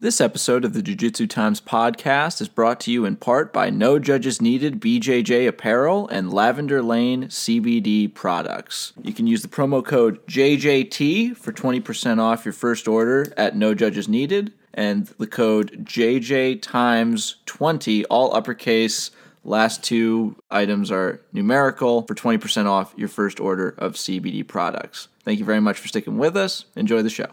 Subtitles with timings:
[0.00, 3.68] This episode of the Jiu Jitsu Times podcast is brought to you in part by
[3.68, 8.92] No Judges Needed BJJ Apparel and Lavender Lane CBD products.
[9.02, 13.74] You can use the promo code JJT for 20% off your first order at No
[13.74, 19.10] Judges Needed and the code JJ Times 20, all uppercase.
[19.42, 25.08] Last two items are numerical for 20% off your first order of CBD products.
[25.24, 26.66] Thank you very much for sticking with us.
[26.76, 27.32] Enjoy the show.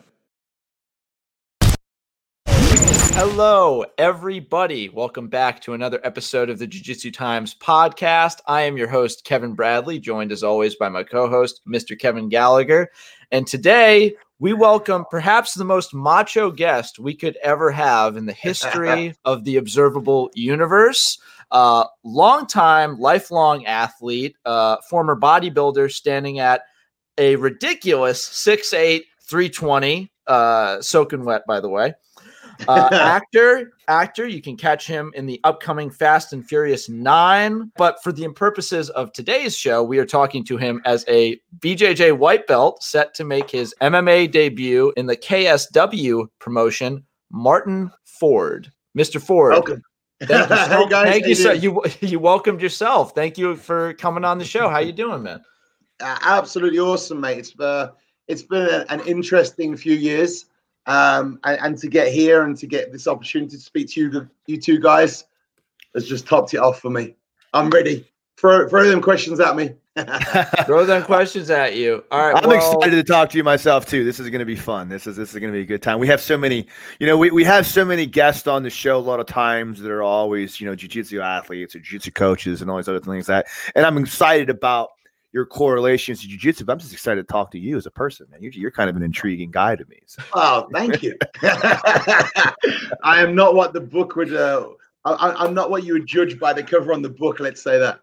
[3.17, 4.89] Hello, everybody.
[4.89, 8.41] Welcome back to another episode of the Jiu Jitsu Times podcast.
[8.45, 11.97] I am your host, Kevin Bradley, joined as always by my co host, Mr.
[11.97, 12.89] Kevin Gallagher.
[13.31, 18.33] And today we welcome perhaps the most macho guest we could ever have in the
[18.33, 21.17] history of the observable universe.
[21.51, 26.63] Uh, longtime, lifelong athlete, uh, former bodybuilder, standing at
[27.17, 31.93] a ridiculous 6'8, 320, uh, soaking wet, by the way.
[32.67, 37.71] Uh, actor, actor, you can catch him in the upcoming Fast and Furious 9.
[37.77, 42.17] But for the purposes of today's show, we are talking to him as a BJJ
[42.17, 48.71] white belt set to make his MMA debut in the KSW promotion, Martin Ford.
[48.97, 49.21] Mr.
[49.21, 49.53] Ford.
[49.53, 49.83] Welcome.
[50.21, 53.13] Thank you, so, guys, thank you, you so you you welcomed yourself.
[53.13, 54.69] Thank you for coming on the show.
[54.69, 55.43] How you doing, man?
[55.99, 57.39] Uh, absolutely awesome, mate.
[57.39, 57.91] It's uh,
[58.27, 60.45] it's been a- an interesting few years,
[60.87, 64.29] um, and, and to get here and to get this opportunity to speak to you,
[64.47, 65.25] you two guys,
[65.93, 67.15] has just topped it off for me.
[67.53, 68.05] I'm ready.
[68.37, 69.71] Throw throw them questions at me.
[70.65, 72.03] Throw them questions at you.
[72.11, 72.35] All right.
[72.35, 74.03] I'm well, excited to talk to you myself too.
[74.03, 74.89] This is going to be fun.
[74.89, 75.99] This is this is going to be a good time.
[75.99, 76.67] We have so many,
[76.99, 79.79] you know, we, we have so many guests on the show a lot of times
[79.79, 83.29] that are always, you know, jiu-jitsu athletes or jiu-jitsu coaches and all these other things
[83.29, 83.71] like that.
[83.73, 84.89] And I'm excited about
[85.35, 88.25] your correlations to jiu-jitsu, but I'm just excited to talk to you as a person,
[88.31, 88.41] man.
[88.41, 89.99] You're, you're kind of an intriguing guy to me.
[90.05, 90.23] So.
[90.33, 91.17] Oh, thank you.
[91.43, 94.33] I am not what the book would.
[94.33, 94.69] Uh,
[95.03, 97.41] I, I'm not what you would judge by the cover on the book.
[97.41, 97.99] Let's say that.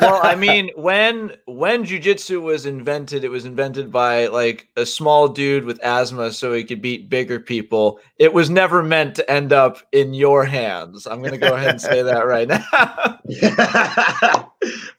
[0.00, 5.28] Well, I mean, when when jujitsu was invented, it was invented by like a small
[5.28, 8.00] dude with asthma so he could beat bigger people.
[8.18, 11.06] It was never meant to end up in your hands.
[11.06, 12.64] I'm gonna go ahead and say that right now.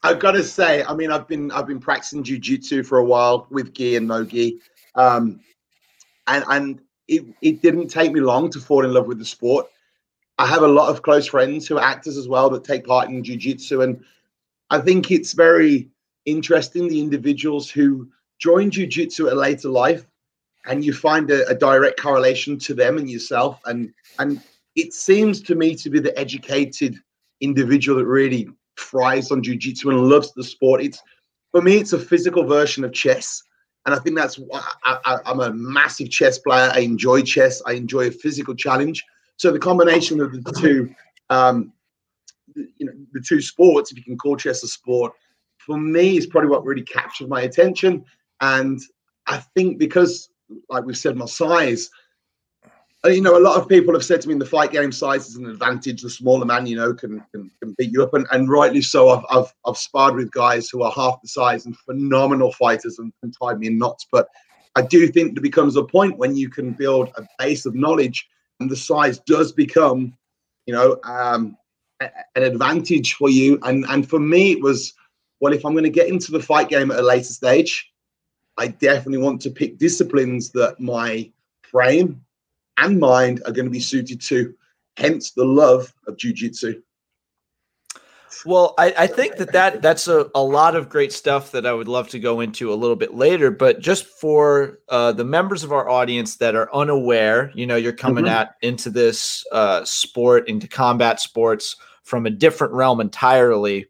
[0.02, 3.46] I've got to say, I mean, I've been I've been practicing jujitsu for a while
[3.50, 4.58] with gi and no gi,
[4.94, 5.40] um,
[6.26, 9.66] and and it it didn't take me long to fall in love with the sport.
[10.38, 13.08] I have a lot of close friends who are actors as well that take part
[13.08, 14.02] in jujitsu, and
[14.72, 15.90] I think it's very
[16.24, 20.06] interesting the individuals who join jujitsu at a later life,
[20.64, 24.40] and you find a, a direct correlation to them and yourself, and and
[24.74, 26.96] it seems to me to be the educated
[27.42, 30.80] individual that really thrives on jujitsu and loves the sport.
[30.80, 31.02] It's
[31.50, 33.42] for me, it's a physical version of chess,
[33.84, 36.70] and I think that's why I, I'm a massive chess player.
[36.72, 37.60] I enjoy chess.
[37.66, 39.04] I enjoy a physical challenge.
[39.36, 40.94] So the combination of the two,
[41.28, 41.74] um,
[42.54, 45.12] you know, the two sports, if you can call chess a sport,
[45.58, 48.04] for me is probably what really captured my attention.
[48.40, 48.80] And
[49.26, 50.30] I think because,
[50.68, 51.90] like we've said, my size.
[53.04, 54.92] uh, You know, a lot of people have said to me in the fight game
[54.92, 56.02] size is an advantage.
[56.02, 59.10] The smaller man, you know, can can, can beat you up, and, and rightly so.
[59.10, 63.12] I've, I've I've sparred with guys who are half the size and phenomenal fighters and,
[63.22, 64.06] and tied me in knots.
[64.10, 64.28] But
[64.74, 68.26] I do think there becomes a point when you can build a base of knowledge,
[68.58, 70.16] and the size does become,
[70.66, 71.56] you know, um,
[72.34, 73.58] an advantage for you.
[73.62, 74.94] And and for me, it was
[75.40, 77.92] well, if I'm going to get into the fight game at a later stage,
[78.58, 81.30] I definitely want to pick disciplines that my
[81.62, 82.22] frame
[82.78, 84.54] and mind are going to be suited to.
[84.96, 86.82] Hence the love of jujitsu.
[88.44, 91.72] Well, I, I think that, that that's a, a lot of great stuff that I
[91.72, 93.50] would love to go into a little bit later.
[93.50, 97.92] But just for uh, the members of our audience that are unaware, you know, you're
[97.92, 98.30] coming Mhm.
[98.30, 103.86] at into this uh, sport, into combat sports from a different realm entirely.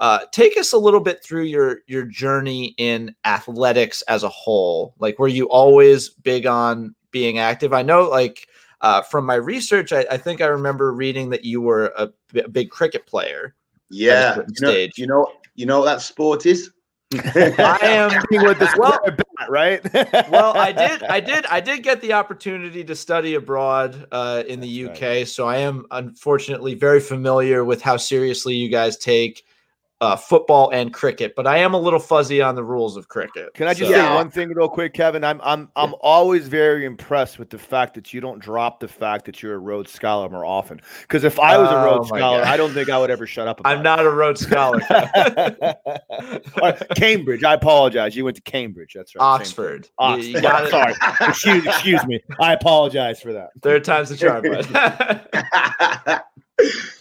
[0.00, 4.94] Uh, take us a little bit through your your journey in athletics as a whole.
[4.98, 7.72] Like, were you always big on being active?
[7.72, 8.46] I know, like
[8.80, 12.40] uh, from my research, I, I think I remember reading that you were a, b-
[12.40, 13.54] a big cricket player.
[13.90, 16.70] Yeah, you know, you know, you know what that sport is.
[17.14, 19.82] I am with this Well- bat, right?
[20.30, 24.60] well i did i did i did get the opportunity to study abroad uh, in
[24.60, 29.46] the uk That's so i am unfortunately very familiar with how seriously you guys take
[30.00, 33.52] uh, football and cricket, but I am a little fuzzy on the rules of cricket.
[33.54, 33.96] Can I just so.
[33.96, 35.24] say one thing real quick, Kevin?
[35.24, 39.24] I'm I'm I'm always very impressed with the fact that you don't drop the fact
[39.24, 40.80] that you're a Rhodes Scholar more often.
[41.02, 42.46] Because if I was a Rhodes Oh, Scholar, God.
[42.46, 43.58] I don't think I would ever shut up.
[43.58, 44.80] About I'm not a Rhodes Scholar.
[44.90, 47.42] Uh, Cambridge.
[47.42, 48.14] I apologize.
[48.14, 48.94] You went to Cambridge.
[48.94, 49.22] That's right.
[49.24, 49.88] Oxford.
[50.00, 50.70] You- you Oxford.
[50.70, 50.94] Sorry.
[51.28, 52.20] Excuse, excuse me.
[52.40, 53.50] I apologize for that.
[53.62, 54.42] Third time's the charm.
[54.44, 56.22] bud.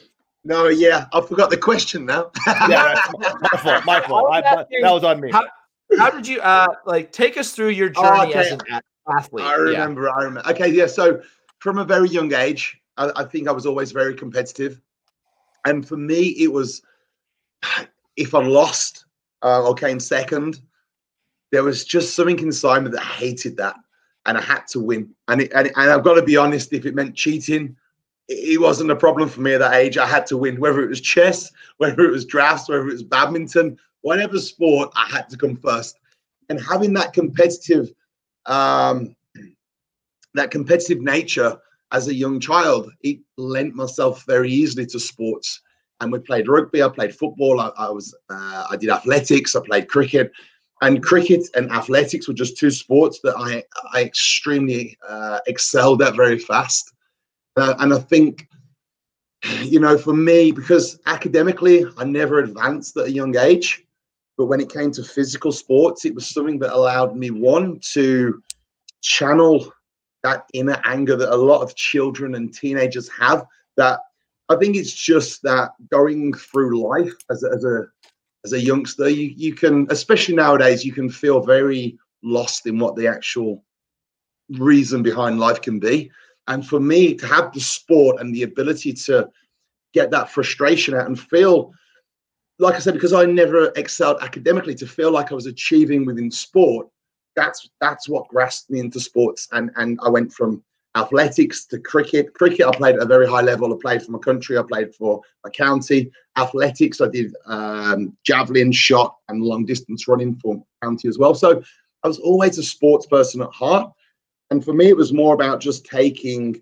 [0.47, 2.31] no, yeah, I forgot the question now.
[2.69, 2.99] Yeah,
[3.41, 3.85] my fault.
[3.85, 4.29] My fault.
[4.31, 5.31] I, that was on me.
[5.31, 5.45] How-
[5.97, 8.39] How did you uh like take us through your Oh, journey okay.
[8.39, 8.61] as an
[9.17, 9.45] athlete?
[9.45, 10.49] I remember, I remember.
[10.49, 10.87] Okay, yeah.
[10.87, 11.21] So
[11.59, 14.81] from a very young age, I, I think I was always very competitive,
[15.65, 16.81] and for me, it was
[18.17, 19.05] if I lost
[19.43, 20.61] uh, or came second,
[21.51, 23.75] there was just something inside me that hated that,
[24.25, 25.13] and I had to win.
[25.27, 27.75] And it, and, and I've got to be honest, if it meant cheating,
[28.27, 29.97] it, wasn't a problem for me at that age.
[29.97, 33.03] I had to win, whether it was chess, whether it was drafts, whether it was
[33.03, 35.99] badminton, whatever sport, I had to come first.
[36.49, 37.91] And having that competitive
[38.45, 39.15] um,
[40.33, 41.57] that competitive nature
[41.91, 45.61] as a young child, it lent myself very easily to sports.
[45.99, 49.61] And we played rugby, I played football, I, I was, uh, I did athletics, I
[49.65, 50.31] played cricket,
[50.81, 53.63] and cricket and athletics were just two sports that I,
[53.93, 56.93] I extremely uh, excelled at very fast.
[57.57, 58.47] Uh, and I think,
[59.61, 63.83] you know, for me, because academically I never advanced at a young age,
[64.37, 68.41] but when it came to physical sports, it was something that allowed me one to
[69.01, 69.71] channel
[70.23, 73.45] that inner anger that a lot of children and teenagers have
[73.75, 73.99] that
[74.49, 77.85] i think it's just that going through life as a, as a
[78.43, 82.95] as a youngster you, you can especially nowadays you can feel very lost in what
[82.95, 83.63] the actual
[84.57, 86.11] reason behind life can be
[86.47, 89.29] and for me to have the sport and the ability to
[89.93, 91.71] get that frustration out and feel
[92.59, 96.29] like i said because i never excelled academically to feel like i was achieving within
[96.31, 96.87] sport
[97.37, 99.47] that's that's what grasped me into sports.
[99.53, 100.61] And and i went from
[100.95, 102.33] athletics to cricket.
[102.33, 103.73] Cricket i played at a very high level.
[103.73, 104.57] I played for my country.
[104.57, 106.11] I played for my county.
[106.35, 111.33] Athletics i did um, javelin shot and long distance running for county as well.
[111.35, 111.63] So
[112.03, 113.89] i was always a sports person at heart
[114.49, 116.61] and for me it was more about just taking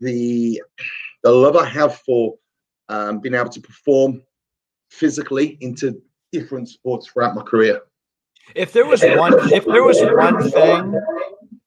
[0.00, 0.62] the
[1.22, 2.34] the love i have for
[2.88, 4.22] um, being able to perform
[4.90, 6.00] physically into
[6.32, 7.80] different sports throughout my career.
[8.54, 11.00] If there was one, if there was one thing,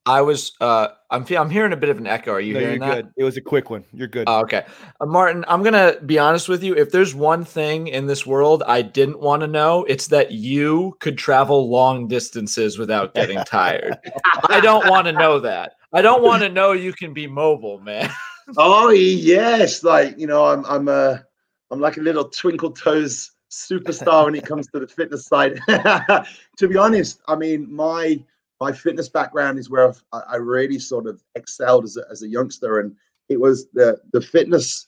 [0.08, 0.54] I was.
[0.62, 1.26] uh I'm.
[1.26, 2.34] fe- I'm hearing a bit of an echo.
[2.34, 2.96] Are you no, you're hearing that?
[2.96, 3.14] good.
[3.18, 3.84] It was a quick one.
[3.94, 4.26] You're good.
[4.28, 4.66] Oh, okay.
[5.00, 6.76] Uh, Martin, I'm going to be honest with you.
[6.76, 10.98] If there's one thing in this world I didn't want to know, it's that you
[11.00, 13.98] could travel long distances without getting tired.
[14.50, 15.74] I don't want to know that.
[15.94, 18.10] I don't want to know you can be mobile, man.
[18.56, 21.22] Oh yes, like you know, I'm I'm a
[21.70, 25.60] I'm like a little twinkle toes superstar when it comes to the fitness side.
[25.68, 28.24] to be honest, I mean my
[28.60, 32.28] my fitness background is where I've, I really sort of excelled as a, as a
[32.28, 32.96] youngster, and
[33.30, 34.88] it was the the fitness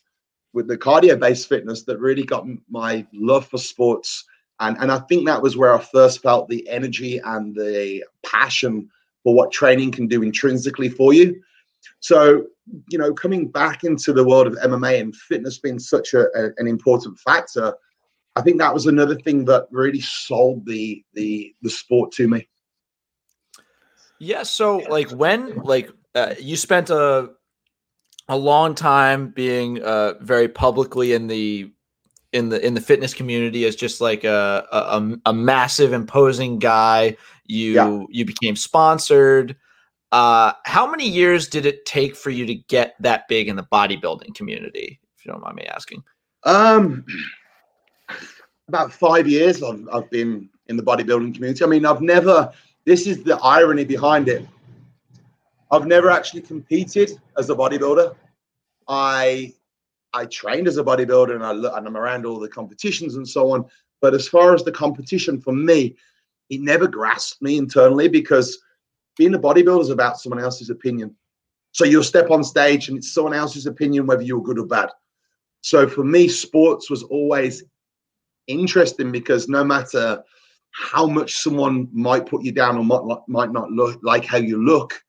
[0.52, 4.24] with the cardio based fitness that really got my love for sports,
[4.60, 8.88] and and I think that was where I first felt the energy and the passion
[9.22, 11.40] for what training can do intrinsically for you.
[12.00, 12.46] So
[12.88, 16.52] you know, coming back into the world of MMA and fitness being such a, a-
[16.58, 17.74] an important factor,
[18.36, 22.48] I think that was another thing that really sold the the the sport to me.
[24.20, 24.44] Yeah.
[24.44, 27.30] So, like, when like uh, you spent a
[28.28, 31.72] a long time being uh, very publicly in the
[32.32, 37.16] in the in the fitness community as just like a a, a- massive imposing guy.
[37.46, 38.04] You Yeah.
[38.10, 39.56] you became sponsored.
[40.12, 43.62] Uh, how many years did it take for you to get that big in the
[43.64, 45.00] bodybuilding community?
[45.16, 46.02] If you don't mind me asking.
[46.44, 47.04] Um,
[48.68, 51.64] about five years I've, I've been in the bodybuilding community.
[51.64, 52.52] I mean, I've never.
[52.84, 54.46] This is the irony behind it.
[55.70, 58.14] I've never actually competed as a bodybuilder.
[58.88, 59.54] I
[60.12, 63.52] I trained as a bodybuilder and I and I'm around all the competitions and so
[63.52, 63.64] on.
[64.00, 65.96] But as far as the competition for me,
[66.48, 68.58] it never grasped me internally because
[69.16, 71.14] being a bodybuilder is about someone else's opinion.
[71.72, 74.90] So you'll step on stage and it's someone else's opinion whether you're good or bad.
[75.60, 77.62] So for me, sports was always
[78.46, 80.24] interesting because no matter
[80.72, 84.64] how much someone might put you down or might, might not look like how you
[84.64, 85.00] look,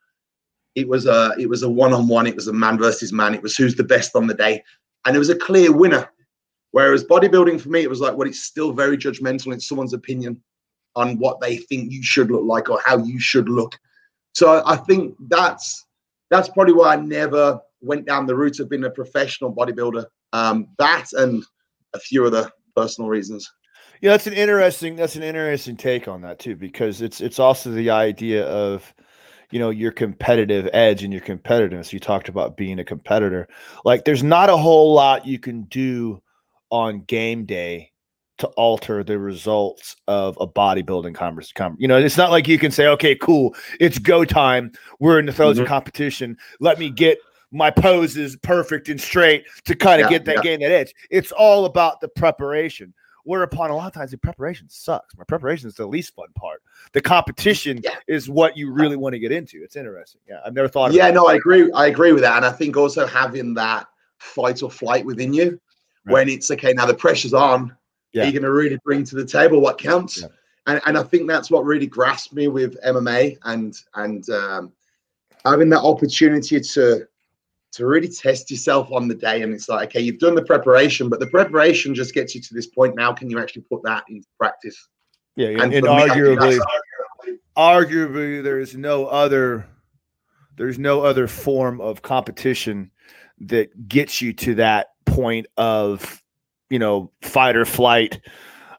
[0.75, 2.27] it was a it was a one on one.
[2.27, 3.36] It was a man versus man.
[3.36, 4.63] It was who's the best on the day,
[5.06, 6.10] and it was a clear winner.
[6.72, 9.53] Whereas bodybuilding for me, it was like, well, it's still very judgmental.
[9.53, 10.41] It's someone's opinion
[10.96, 13.77] on what they think you should look like or how you should look.
[14.34, 15.86] So I think that's
[16.30, 20.06] that's probably why I never went down the route of being a professional bodybuilder.
[20.32, 21.44] Um, that and
[21.94, 23.51] a few other personal reasons.
[24.01, 27.72] Yeah, that's an interesting that's an interesting take on that too, because it's it's also
[27.72, 28.93] the idea of
[29.51, 31.93] you know your competitive edge and your competitiveness.
[31.93, 33.48] You talked about being a competitor.
[33.86, 36.22] Like there's not a whole lot you can do
[36.72, 37.91] on game day
[38.39, 41.75] to alter the results of a bodybuilding conversation.
[41.77, 44.72] You know, it's not like you can say, okay, cool, it's go time.
[45.00, 45.63] We're in the throes mm-hmm.
[45.63, 46.38] of competition.
[46.60, 47.20] Let me get
[47.51, 50.41] my poses perfect and straight to kind of yeah, get that yeah.
[50.41, 50.96] gain that edge.
[51.12, 52.96] It's all about the preparation.
[53.24, 55.16] Whereupon a lot of times the preparation sucks.
[55.18, 56.62] My preparation is the least fun part.
[56.94, 57.96] The competition yeah.
[58.08, 59.62] is what you really want to get into.
[59.63, 60.22] It's interesting.
[60.28, 60.94] Yeah, I've never thought.
[60.94, 61.72] Yeah, no, I agree.
[61.74, 63.88] I agree with that, and I think also having that
[64.18, 65.60] fight or flight within you,
[66.06, 66.13] right.
[66.13, 67.75] when it's okay, now the pressure's on.
[68.13, 68.24] Yeah.
[68.24, 70.28] You're going to really bring to the table what counts, yeah.
[70.68, 74.74] and and I think that's what really grasped me with MMA and and um,
[75.46, 77.08] having that opportunity to
[77.74, 79.42] to really test yourself on the day.
[79.42, 82.54] And it's like, okay, you've done the preparation, but the preparation just gets you to
[82.54, 82.96] this point.
[82.96, 84.88] Now, can you actually put that into practice?
[85.36, 86.60] Yeah, and, and arguably,
[87.25, 89.66] me, arguably, there's no other,
[90.58, 92.92] there's no other form of competition
[93.40, 96.22] that gets you to that point of,
[96.70, 98.20] you know, fight or flight,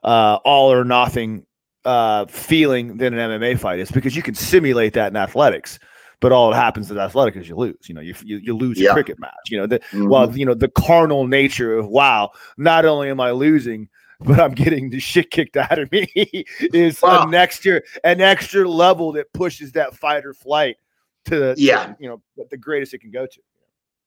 [0.03, 1.45] uh, all or nothing
[1.85, 5.79] uh, feeling than an MMA fight is because you can simulate that in athletics
[6.23, 7.89] but all that happens in athletic is you lose.
[7.89, 8.91] You know, you you, you lose yeah.
[8.91, 9.49] a cricket match.
[9.49, 10.07] You know, the mm-hmm.
[10.07, 13.89] well, you know, the carnal nature of wow, not only am I losing,
[14.21, 16.07] but I'm getting the shit kicked out of me
[16.61, 17.27] is wow.
[17.27, 20.77] an extra an extra level that pushes that fight or flight
[21.25, 23.41] to the yeah, to, you know, the greatest it can go to.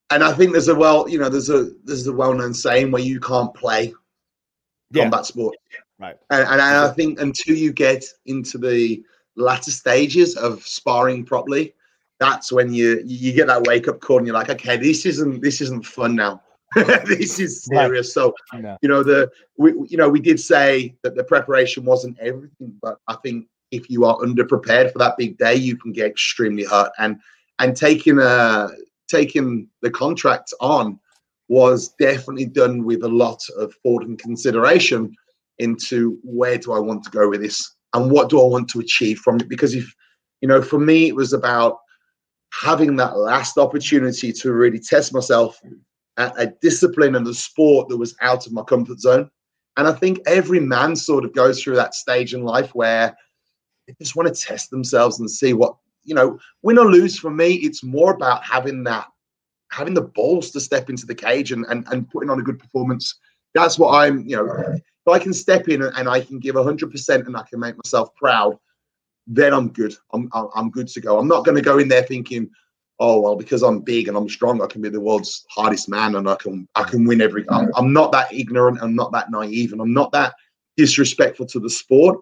[0.08, 2.92] And I think there's a well, you know, there's a there's a well known saying
[2.92, 3.92] where you can't play
[4.90, 5.02] yeah.
[5.02, 5.54] combat sport.
[5.99, 6.16] Right.
[6.30, 9.04] And, and I think until you get into the
[9.35, 11.75] latter stages of sparring properly,
[12.18, 15.42] that's when you you get that wake up call and you're like, okay, this isn't
[15.42, 16.42] this isn't fun now.
[16.75, 18.12] this is serious.
[18.12, 22.76] So you know the we you know we did say that the preparation wasn't everything,
[22.82, 26.64] but I think if you are underprepared for that big day, you can get extremely
[26.64, 26.92] hurt.
[26.99, 27.20] And
[27.58, 28.68] and taking a
[29.08, 30.99] taking the contract on
[31.49, 35.14] was definitely done with a lot of thought and consideration
[35.58, 38.80] into where do I want to go with this and what do I want to
[38.80, 39.49] achieve from it.
[39.49, 39.94] Because if
[40.40, 41.78] you know, for me, it was about
[42.53, 45.61] having that last opportunity to really test myself
[46.17, 49.31] at a discipline and the sport that was out of my comfort zone.
[49.76, 53.15] And I think every man sort of goes through that stage in life where
[53.87, 57.31] they just want to test themselves and see what, you know, win or lose for
[57.31, 59.07] me, it's more about having that,
[59.71, 62.59] having the balls to step into the cage and, and, and putting on a good
[62.59, 63.15] performance.
[63.55, 67.26] That's what I'm, you know, if I can step in and I can give 100%
[67.26, 68.59] and I can make myself proud,
[69.26, 69.95] then I'm good.
[70.12, 71.18] I'm I'm good to go.
[71.18, 72.50] I'm not going to go in there thinking,
[72.99, 76.14] oh well, because I'm big and I'm strong, I can be the world's hardest man
[76.14, 77.45] and I can I can win every.
[77.49, 78.78] I'm, I'm not that ignorant.
[78.80, 80.35] I'm not that naive, and I'm not that
[80.76, 82.21] disrespectful to the sport.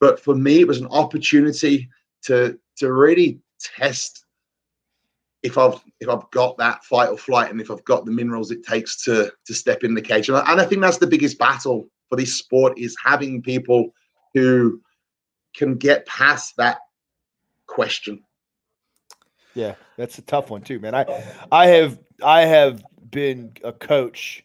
[0.00, 1.88] But for me, it was an opportunity
[2.24, 4.24] to to really test
[5.42, 8.50] if I've if I've got that fight or flight and if I've got the minerals
[8.50, 10.28] it takes to to step in the cage.
[10.28, 13.94] And I, and I think that's the biggest battle for this sport is having people
[14.34, 14.80] who
[15.54, 16.78] can get past that
[17.66, 18.22] question.
[19.54, 20.94] Yeah, that's a tough one too, man.
[20.94, 24.44] I I have I have been a coach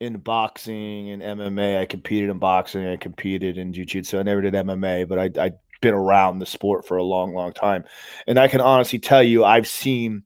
[0.00, 1.80] in boxing and MMA.
[1.80, 4.18] I competed in boxing, I competed in jiu-jitsu.
[4.18, 7.52] I never did MMA, but I I've been around the sport for a long, long
[7.52, 7.84] time.
[8.26, 10.22] And I can honestly tell you I've seen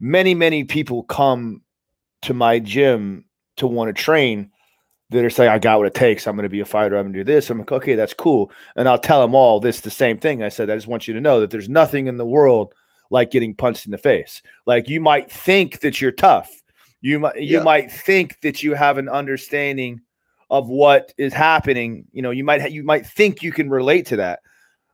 [0.00, 1.62] many, many people come
[2.22, 3.24] to my gym
[3.56, 4.50] to want to train
[5.10, 6.26] that are saying, I got what it takes.
[6.26, 6.96] I'm going to be a fighter.
[6.96, 7.48] I'm going to do this.
[7.48, 8.50] I'm like, okay, that's cool.
[8.76, 10.42] And I'll tell them all this the same thing.
[10.42, 12.74] I said, I just want you to know that there's nothing in the world
[13.10, 14.42] like getting punched in the face.
[14.66, 16.50] Like you might think that you're tough.
[17.00, 17.62] You might you yeah.
[17.62, 20.00] might think that you have an understanding
[20.50, 22.04] of what is happening.
[22.12, 24.40] You know, you might ha- you might think you can relate to that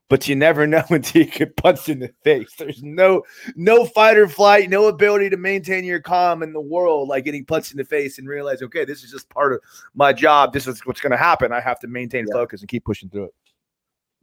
[0.08, 2.54] but you never know until you get punched in the face.
[2.56, 3.22] There's no
[3.56, 7.44] no fight or flight, no ability to maintain your calm in the world like getting
[7.44, 9.60] punched in the face and realize, okay, this is just part of
[9.94, 10.52] my job.
[10.52, 11.52] This is what's going to happen.
[11.52, 12.34] I have to maintain yeah.
[12.34, 13.34] focus and keep pushing through it.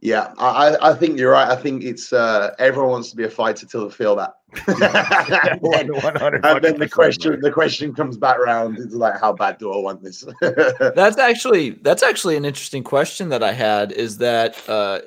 [0.04, 1.48] Yeah, I, I think you're right.
[1.48, 4.34] I think it's uh, everyone wants to be a fighter till they feel that.
[4.68, 8.80] and then the question the question comes back around.
[8.80, 10.26] It's like, how bad do I want this?
[10.42, 13.92] that's actually that's actually an interesting question that I had.
[13.92, 15.02] Is that uh,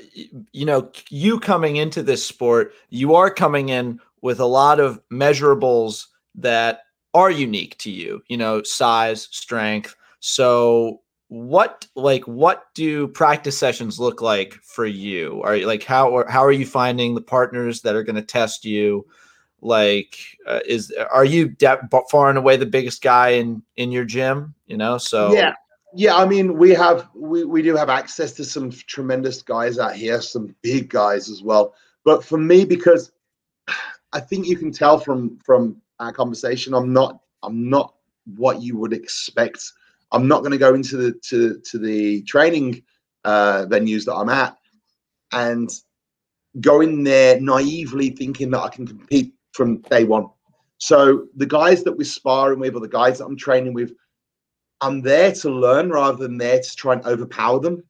[0.53, 5.01] you know you coming into this sport, you are coming in with a lot of
[5.11, 6.83] measurables that
[7.15, 8.23] are unique to you.
[8.29, 9.97] You know, size, strength.
[10.21, 11.01] So
[11.35, 16.45] what like what do practice sessions look like for you are you like how how
[16.45, 19.05] are you finding the partners that are going to test you
[19.61, 24.05] like uh, is are you de- far and away the biggest guy in in your
[24.05, 25.55] gym you know so yeah
[25.97, 29.95] Yeah, I mean, we have we, we do have access to some tremendous guys out
[29.95, 31.75] here, some big guys as well.
[32.05, 33.13] But for me, because
[34.13, 37.95] I think you can tell from from our conversation, I'm not I'm not
[38.37, 39.63] what you would expect.
[40.15, 42.83] I'm not going to go into the to to the training
[43.25, 44.57] uh, venues that I'm at
[45.33, 45.69] and
[46.61, 50.29] go in there naively thinking that I can compete from day one.
[50.79, 53.93] So the guys that we're sparring with, or the guys that I'm training with,
[54.81, 57.83] I'm there to learn rather than there to try and overpower them.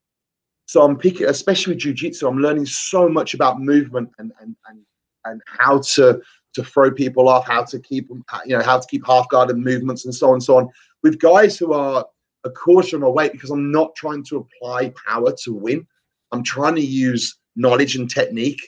[0.66, 4.80] So I'm picking, especially with jujitsu, I'm learning so much about movement and and and
[5.26, 6.22] and how to
[6.54, 9.58] to throw people off, how to keep them, you know, how to keep half guarded
[9.58, 10.70] movements and so on and so on.
[11.02, 12.06] With guys who are
[12.44, 15.86] a of my weight, because I'm not trying to apply power to win.
[16.32, 18.60] I'm trying to use knowledge and technique.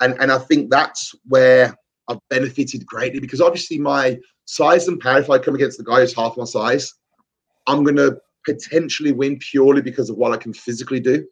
[0.00, 1.76] And, and I think that's where
[2.08, 6.00] I've benefited greatly because obviously my size and power, if I come against the guy
[6.00, 6.92] who's half my size,
[7.66, 11.26] I'm going to potentially win purely because of what I can physically do.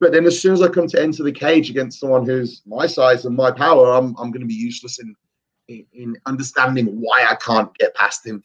[0.00, 2.86] But then as soon as I come to enter the cage against someone who's my
[2.86, 5.14] size and my power, I'm, I'm going to be useless in,
[5.68, 8.42] in, in understanding why I can't get past him.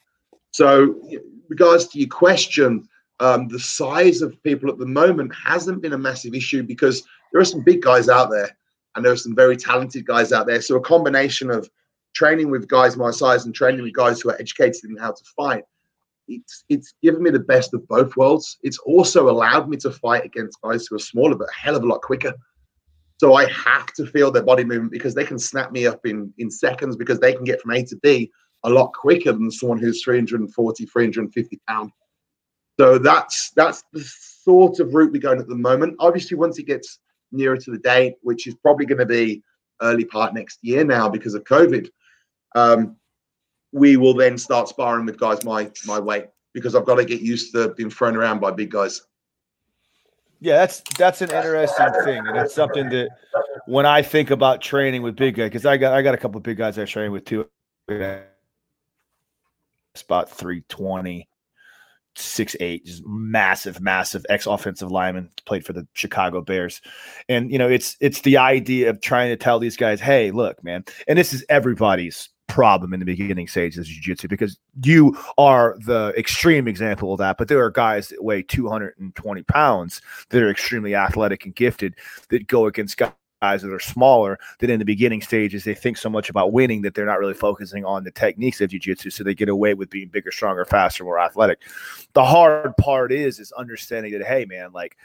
[0.52, 1.00] So,
[1.48, 2.88] regards to your question,
[3.20, 7.02] um, the size of people at the moment hasn't been a massive issue because
[7.32, 8.56] there are some big guys out there
[8.94, 10.60] and there are some very talented guys out there.
[10.60, 11.68] So, a combination of
[12.14, 15.24] training with guys my size and training with guys who are educated in how to
[15.36, 15.64] fight
[16.28, 18.58] it's it's given me the best of both worlds.
[18.62, 21.82] It's also allowed me to fight against guys who are smaller but a hell of
[21.82, 22.32] a lot quicker.
[23.18, 26.32] So I have to feel their body movement because they can snap me up in
[26.38, 28.30] in seconds because they can get from A to B
[28.64, 31.90] a lot quicker than someone who's 340, 350 pound.
[32.78, 35.96] So that's that's the sort of route we're going at the moment.
[35.98, 36.98] Obviously, once it gets
[37.30, 39.42] nearer to the date, which is probably going to be
[39.80, 41.88] early part next year now because of COVID,
[42.54, 42.96] um,
[43.72, 47.20] we will then start sparring with guys my my weight because I've got to get
[47.20, 49.02] used to being thrown around by big guys.
[50.40, 53.10] Yeah, that's that's an interesting thing, and it's something that
[53.66, 56.38] when I think about training with big guys, because I got I got a couple
[56.38, 57.48] of big guys I train with too.
[59.94, 61.28] Spot 320,
[62.14, 66.80] six eight, just massive, massive ex offensive lineman, played for the Chicago Bears.
[67.28, 70.62] And you know, it's it's the idea of trying to tell these guys, hey, look,
[70.64, 75.74] man, and this is everybody's problem in the beginning stages of jiu-jitsu because you are
[75.86, 80.50] the extreme example of that but there are guys that weigh 220 pounds that are
[80.50, 81.94] extremely athletic and gifted
[82.28, 86.08] that go against guys that are smaller that in the beginning stages they think so
[86.08, 89.34] much about winning that they're not really focusing on the techniques of jiu-jitsu so they
[89.34, 91.60] get away with being bigger stronger faster more athletic
[92.12, 94.96] the hard part is is understanding that hey man like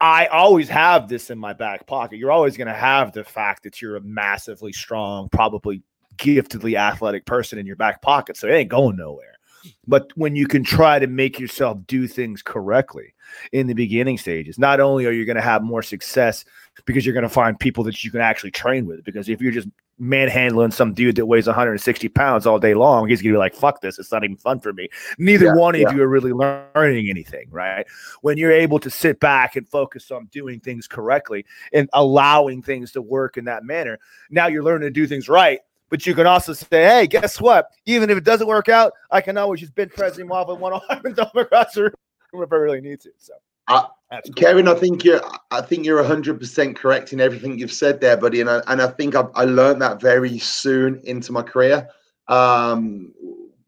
[0.00, 2.18] I always have this in my back pocket.
[2.18, 5.82] You're always going to have the fact that you're a massively strong, probably
[6.18, 9.37] giftedly athletic person in your back pocket, so it ain't going nowhere.
[9.86, 13.14] But when you can try to make yourself do things correctly
[13.52, 16.44] in the beginning stages, not only are you going to have more success
[16.84, 19.04] because you're going to find people that you can actually train with.
[19.04, 23.20] Because if you're just manhandling some dude that weighs 160 pounds all day long, he's
[23.20, 23.98] going to be like, fuck this.
[23.98, 24.88] It's not even fun for me.
[25.18, 25.88] Neither yeah, one yeah.
[25.88, 27.86] of you are really learning anything, right?
[28.22, 32.92] When you're able to sit back and focus on doing things correctly and allowing things
[32.92, 33.98] to work in that manner,
[34.30, 37.70] now you're learning to do things right but you can also say, hey, guess what?
[37.86, 40.58] Even if it doesn't work out, I can always just bench press him off with
[40.58, 43.10] one arm and dump across the room if I really need to.
[43.16, 43.34] So.
[43.68, 44.32] Uh, cool.
[44.34, 45.20] Kevin, I think you're.
[45.50, 48.40] I think you're 100 percent correct in everything you've said there, buddy.
[48.40, 51.88] And I, and I think I, I learned that very soon into my career,
[52.28, 53.12] um,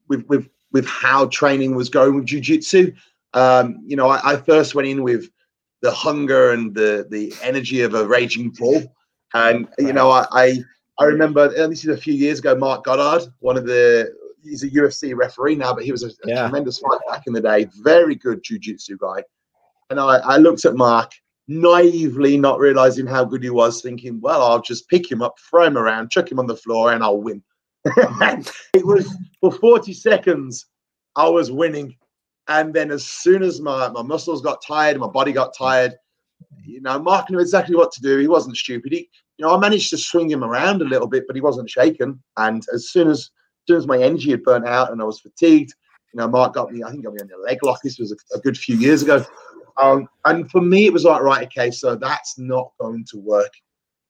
[0.09, 2.95] with with with how training was going with jujitsu.
[3.35, 5.29] Um, you know, I, I, first went in with
[5.83, 8.83] the hunger and the the energy of a raging bull,
[9.35, 10.59] and you know, I, I
[11.01, 12.55] I remember this is a few years ago.
[12.55, 16.43] Marc Goddard, one of the he's a UFC referee now, but he was a, yeah.
[16.43, 17.67] tremendous fight back in the day.
[17.83, 19.25] Very good jiu-jitsu guy.
[19.89, 21.11] And I, I looked at Marc
[21.49, 25.65] naively, not realizing how good he was, thinking, well, I'll just pick him up, throw
[25.65, 27.43] him around, chuck him on the floor, and I'll win.
[27.85, 30.67] it was for 40 seconds,
[31.17, 31.97] I was winning.
[32.49, 35.95] And then as soon as my, my muscles got tired, my body got tired,
[36.65, 38.19] you know, Marc knew exactly what to do.
[38.19, 38.93] He wasn't stupid.
[38.93, 39.09] He,
[39.41, 42.23] you know, I managed to swing him around a little bit, but he wasn't shaken.
[42.37, 43.31] And as soon as, as
[43.67, 45.73] soon as my energy had burnt out and I was fatigued,
[46.13, 46.85] you know, Marc got me.
[46.85, 47.81] I think got me on the leg lock.
[47.83, 49.25] This was a, a good few years ago.
[49.81, 53.51] Um, and for me, it was like, right, okay, so that's not going to work.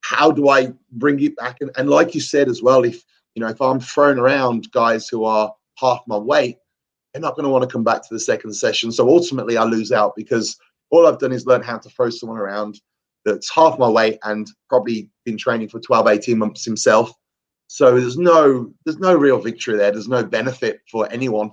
[0.00, 1.58] How do I bring it back?
[1.60, 3.00] And, and like you said as well, if
[3.36, 6.56] you know, if I'm thrown around guys who are half my weight,
[7.14, 8.90] they're not going to want to come back to the second session.
[8.90, 10.58] So ultimately, I lose out because
[10.90, 12.80] all I've done is learn how to throw someone around
[13.24, 17.12] that's half my weight and probably been training for 12 18 months himself
[17.66, 21.50] so there's no there's no real victory there there's no benefit for anyone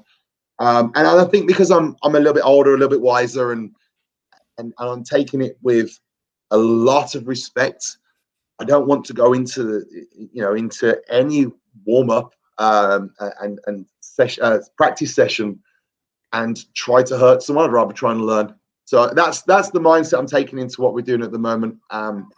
[0.59, 3.51] Um, and I think because I'm I'm a little bit older, a little bit wiser,
[3.51, 3.71] and
[4.57, 5.97] and, and I'm taking it with
[6.51, 7.97] a lot of respect.
[8.59, 11.47] I don't want to go into you know into any
[11.85, 15.59] warm up um, and and session, uh, practice session
[16.33, 17.65] and try to hurt someone.
[17.65, 18.55] I'd rather try and learn.
[18.87, 21.77] So that's that's the mindset I'm taking into what we're doing at the moment.
[21.89, 22.29] Um,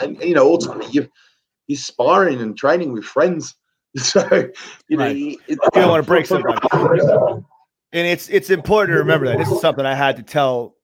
[0.00, 1.08] and you know, ultimately, you
[1.68, 3.54] you're sparring and training with friends.
[3.96, 4.20] So
[4.88, 5.06] you right.
[5.06, 6.58] know, you, you don't want to break somebody.
[7.92, 10.74] And it's it's important to remember that this is something I had to tell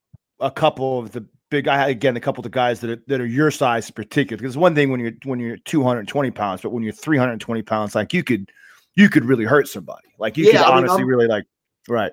[0.40, 3.20] a couple of the big guy again a couple of the guys that are, that
[3.20, 6.70] are your size in particular because one thing when you're when you're 220 pounds but
[6.70, 8.50] when you're 320 pounds like you could
[8.94, 11.44] you could really hurt somebody like you yeah, could I honestly really like
[11.86, 12.12] right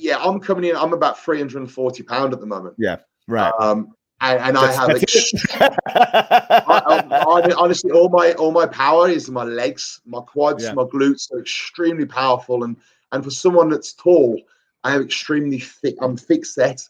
[0.00, 2.96] yeah i'm coming in i'm about 340 pound at the moment yeah
[3.28, 4.90] right um and, and I have
[5.86, 10.74] I, honestly all my all my power is my legs, my quads, yeah.
[10.74, 12.76] my glutes are extremely powerful, and
[13.12, 14.38] and for someone that's tall,
[14.84, 15.96] I am extremely thick.
[16.00, 16.86] I'm thick set,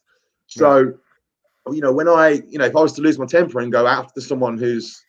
[0.48, 1.72] so yeah.
[1.72, 3.86] you know when I you know if I was to lose my temper and go
[3.86, 5.00] after someone who's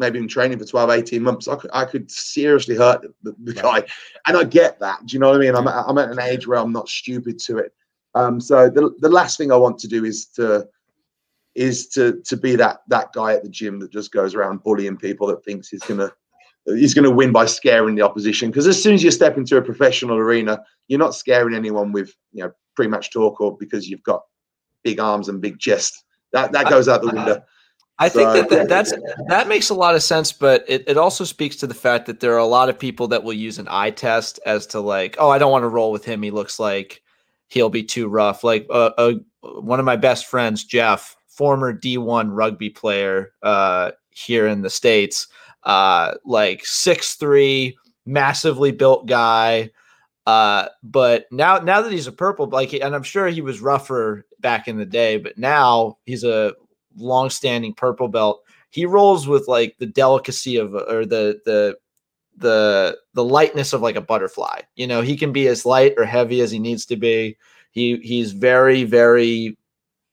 [0.00, 3.54] maybe been training for 12, 18 months, I could, I could seriously hurt the, the
[3.54, 3.84] guy.
[4.26, 5.06] And I get that.
[5.06, 5.54] Do you know what I mean?
[5.54, 7.72] I'm, I'm at an age where I'm not stupid to it.
[8.14, 10.66] Um, so the, the last thing I want to do is to
[11.54, 14.96] is to to be that that guy at the gym that just goes around bullying
[14.96, 16.10] people that thinks he's gonna
[16.64, 18.50] he's gonna win by scaring the opposition.
[18.50, 22.12] Because as soon as you step into a professional arena, you're not scaring anyone with
[22.32, 24.22] you know pre-match talk or because you've got
[24.82, 26.04] big arms and big chest.
[26.32, 27.42] That that goes out the window.
[28.00, 28.94] I think that, that that's
[29.28, 32.20] that makes a lot of sense, but it, it also speaks to the fact that
[32.20, 35.16] there are a lot of people that will use an eye test as to like,
[35.18, 36.22] oh, I don't want to roll with him.
[36.22, 37.02] He looks like
[37.48, 38.42] he'll be too rough.
[38.42, 44.46] Like uh, uh, one of my best friends, Jeff, former D1 rugby player uh, here
[44.46, 45.26] in the States,
[45.64, 49.70] uh, like six three, massively built guy.
[50.26, 54.24] Uh, but now, now that he's a purple, like, and I'm sure he was rougher
[54.38, 56.54] back in the day, but now he's a
[56.96, 58.42] long-standing purple belt.
[58.70, 61.76] He rolls with like the delicacy of, or the the
[62.36, 64.60] the the lightness of like a butterfly.
[64.76, 67.36] You know, he can be as light or heavy as he needs to be.
[67.70, 69.56] He he's very very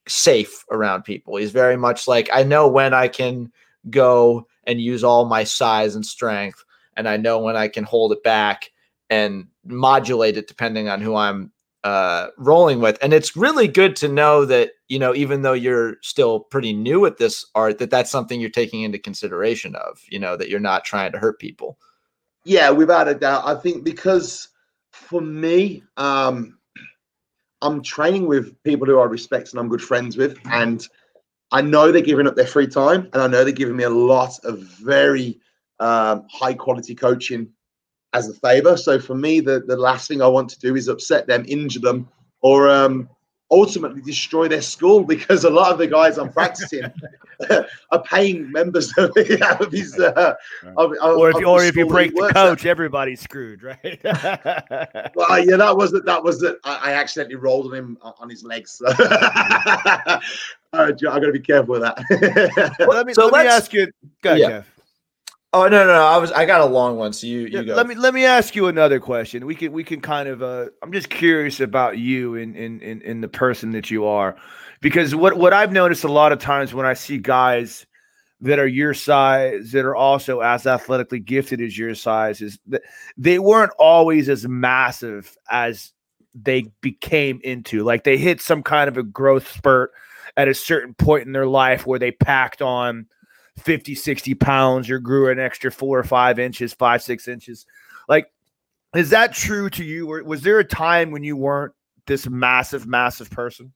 [0.07, 1.37] safe around people.
[1.37, 3.51] He's very much like I know when I can
[3.89, 6.63] go and use all my size and strength,
[6.95, 8.71] and I know when I can hold it back
[9.09, 11.51] and modulate it depending on who I'm
[11.83, 12.97] uh, rolling with.
[13.01, 17.05] And it's really good to know that you know even though you're still pretty new
[17.05, 20.01] at this art, that that's something you're taking into consideration of.
[20.09, 21.77] You know that you're not trying to hurt people.
[22.43, 23.43] Yeah, without a doubt.
[23.45, 24.49] I think because
[24.91, 26.57] for me, um,
[27.61, 30.85] I'm training with people who I respect and I'm good friends with, and
[31.51, 33.89] I know they're giving up their free time, and I know they're giving me a
[33.89, 35.39] lot of very
[35.79, 37.49] um, high quality coaching
[38.13, 38.77] as a favor.
[38.77, 41.79] So for me, the the last thing I want to do is upset them, injure
[41.79, 42.09] them,
[42.41, 43.09] or um,
[43.49, 46.83] ultimately destroy their school because a lot of the guys I'm practicing
[47.91, 49.11] are paying members of,
[49.59, 49.99] of his.
[49.99, 50.35] Uh,
[50.77, 52.69] of, or if, of or if you break the coach, at.
[52.69, 53.99] everybody's screwed, right?
[54.03, 56.05] well, yeah, that was it.
[56.05, 58.71] That was that I, I accidentally rolled on him uh, on his legs.
[58.71, 58.85] So.
[60.73, 62.75] I got to be careful with that.
[62.79, 63.87] well, let me, so let me ask you.
[64.21, 64.47] Go ahead, yeah.
[64.49, 64.76] Jeff.
[65.53, 67.73] Oh no, no, no, I was I got a long one, so you you go.
[67.73, 69.45] Let me let me ask you another question.
[69.45, 73.01] We can we can kind of uh I'm just curious about you and in, in
[73.01, 74.35] in the person that you are.
[74.81, 77.85] Because what what I've noticed a lot of times when I see guys
[78.41, 82.83] that are your size that are also as athletically gifted as your size is that
[83.17, 85.93] they weren't always as massive as
[86.35, 87.83] they became into.
[87.83, 89.91] Like they hit some kind of a growth spurt
[90.35, 93.07] at a certain point in their life where they packed on
[93.57, 97.65] 50, 60 pounds or grew an extra four or five inches, five, six inches.
[98.07, 98.31] Like,
[98.95, 100.11] is that true to you?
[100.11, 101.73] Or was there a time when you weren't
[102.05, 103.73] this massive, massive person?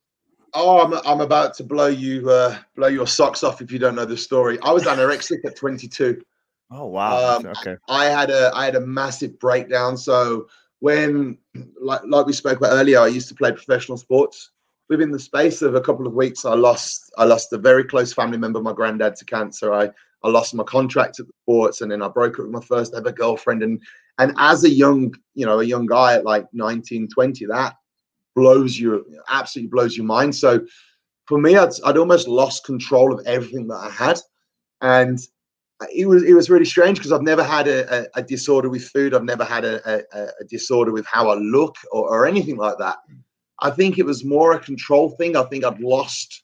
[0.54, 3.96] Oh, I'm, I'm about to blow you uh, blow your socks off if you don't
[3.96, 4.60] know the story.
[4.62, 6.22] I was anorexic at 22.
[6.72, 7.38] Oh wow!
[7.38, 7.78] Um, okay.
[7.88, 9.98] I had a I had a massive breakdown.
[9.98, 10.48] So
[10.80, 11.38] when
[11.80, 14.52] like like we spoke about earlier, I used to play professional sports
[14.92, 18.12] within the space of a couple of weeks, I lost I lost a very close
[18.14, 19.74] family member, my granddad, to cancer.
[19.74, 19.90] I
[20.22, 22.94] I lost my contract at the sports, and then I broke up with my first
[22.94, 23.64] ever girlfriend.
[23.64, 23.82] And
[24.20, 27.78] and as a young you know a young guy at like 19, 20, that
[28.36, 30.36] blows you absolutely blows your mind.
[30.36, 30.60] So
[31.26, 34.20] for me, I'd, I'd almost lost control of everything that I had,
[34.82, 35.20] and
[35.96, 38.84] it was it was really strange because I've never had a, a, a, disorder with
[38.90, 39.14] food.
[39.14, 42.98] I've never had a, a disorder with how I look or, or anything like that.
[43.62, 45.36] I think it was more a control thing.
[45.36, 46.44] I think I'd lost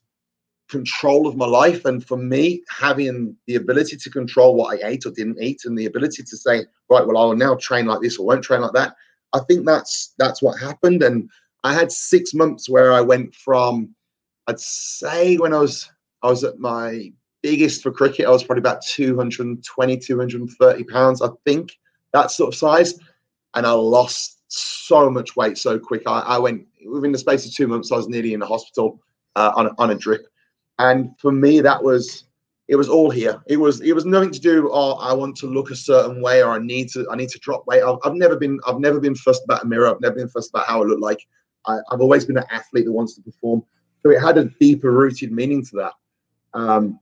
[0.70, 1.86] control of my life.
[1.86, 5.78] And for me, having the ability to control what I ate or didn't eat and
[5.78, 8.62] the ability to say, right, well, I will now train like this or won't train
[8.62, 8.96] like that,
[9.34, 11.04] I think that's that's what happened.
[11.04, 11.30] And
[11.64, 13.94] I had six months where I went from,
[14.48, 15.90] I'd say when I was
[16.24, 21.30] I was at my biggest for cricket, I was probably about 220, 230 pounds, I
[21.46, 21.78] think,
[22.14, 23.00] that sort of size.
[23.54, 26.04] And I lost so much weight so quick.
[26.06, 29.02] I, I went within the space of two months, I was nearly in the hospital
[29.36, 30.28] uh, on, on a drip.
[30.80, 32.26] And for me, that was
[32.68, 33.42] it was all here.
[33.48, 34.70] It was it was nothing to do.
[34.72, 37.40] Oh, I want to look a certain way, or I need to I need to
[37.40, 37.82] drop weight.
[37.82, 39.88] I've, I've never been I've never been fussed about a mirror.
[39.88, 41.26] I've never been fussed about how I look like.
[41.66, 43.64] I, have always been an athlete that wants to perform.
[44.04, 45.94] So it had a deeper rooted meaning to that.
[46.54, 47.00] Um,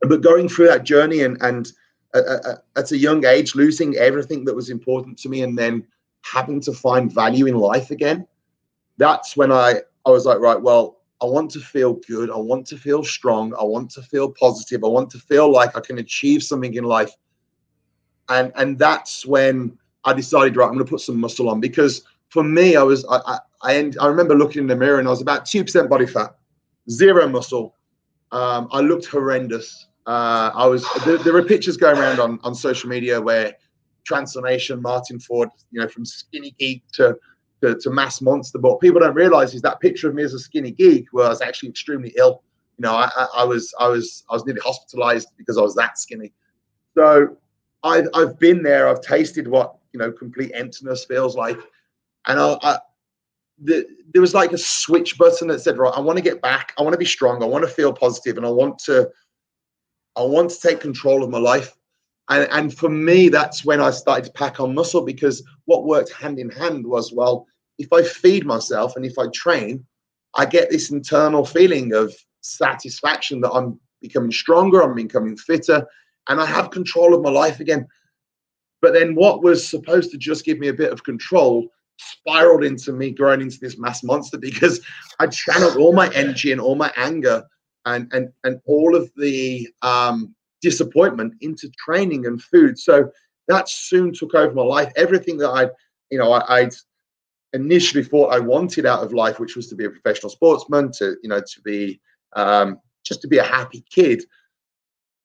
[0.00, 1.70] but going through that journey and and
[2.14, 5.84] at a young age, losing everything that was important to me, and then
[6.22, 8.26] having to find value in life again,
[8.96, 12.30] that's when I I was like, right, well, I want to feel good.
[12.30, 13.54] I want to feel strong.
[13.54, 14.84] I want to feel positive.
[14.84, 17.12] I want to feel like I can achieve something in life.
[18.28, 22.02] And and that's when I decided, right, I'm going to put some muscle on because
[22.28, 25.10] for me, I was I I, I, I remember looking in the mirror and I
[25.10, 26.34] was about two percent body fat,
[26.90, 27.76] zero muscle.
[28.32, 29.86] Um, I looked horrendous.
[30.06, 33.54] Uh, I was there, there are pictures going around on on social media where
[34.04, 37.16] transformation, Martin Ford, you know, from skinny geek to
[37.64, 38.58] to, to mass monster.
[38.58, 41.30] But people don't realize is that picture of me as a skinny geek where I
[41.30, 42.42] was actually extremely ill.
[42.78, 45.74] You know, I, I, I was I was I was nearly hospitalized because I was
[45.76, 46.32] that skinny.
[46.96, 47.36] So
[47.82, 48.88] I've I've been there.
[48.88, 51.58] I've tasted what you know complete emptiness feels like,
[52.26, 52.78] and I, I
[53.58, 56.72] the, there was like a switch button that said, right, I want to get back.
[56.76, 57.42] I want to be strong.
[57.42, 59.08] I want to feel positive, and I want to
[60.16, 61.76] I want to take control of my life.
[62.28, 66.12] And, and for me, that's when I started to pack on muscle because what worked
[66.12, 67.46] hand in hand was well,
[67.78, 69.84] if I feed myself and if I train,
[70.34, 75.86] I get this internal feeling of satisfaction that I'm becoming stronger, I'm becoming fitter,
[76.28, 77.86] and I have control of my life again.
[78.80, 82.92] But then what was supposed to just give me a bit of control spiraled into
[82.92, 84.80] me growing into this mass monster because
[85.20, 87.44] I channeled all my energy and all my anger
[87.86, 92.78] and and and all of the um, disappointment into training and food.
[92.78, 93.10] So
[93.48, 94.92] that soon took over my life.
[94.96, 95.68] Everything that I,
[96.10, 96.74] you know, I, I'd
[97.54, 101.16] initially thought I wanted out of life, which was to be a professional sportsman, to
[101.22, 102.00] you know, to be
[102.34, 104.24] um, just to be a happy kid.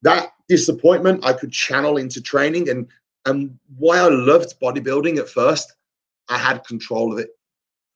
[0.04, 2.88] That disappointment I could channel into training, and
[3.26, 5.74] and why I loved bodybuilding at first,
[6.30, 7.32] I had control of it.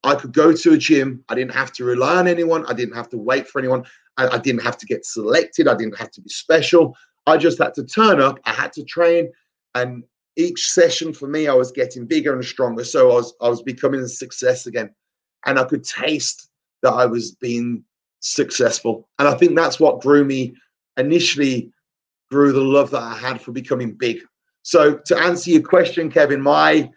[0.03, 1.23] I could go to a gym.
[1.29, 2.65] I didn't have to rely on anyone.
[2.65, 3.85] I didn't have to wait for anyone.
[4.17, 5.67] I, I didn't have to get selected.
[5.67, 6.97] I didn't have to be special.
[7.25, 8.39] I just had to turn up.
[8.43, 9.31] I had to train,
[9.75, 10.03] and
[10.35, 12.83] each session for me, I was getting bigger and stronger.
[12.83, 14.93] So I was I was becoming a success again,
[15.45, 16.49] and I could taste
[16.81, 17.83] that I was being
[18.19, 19.07] successful.
[19.19, 20.55] And I think that's what grew me
[20.97, 21.71] initially
[22.31, 24.21] grew the love that I had for becoming big.
[24.63, 26.89] So to answer your question, Kevin, my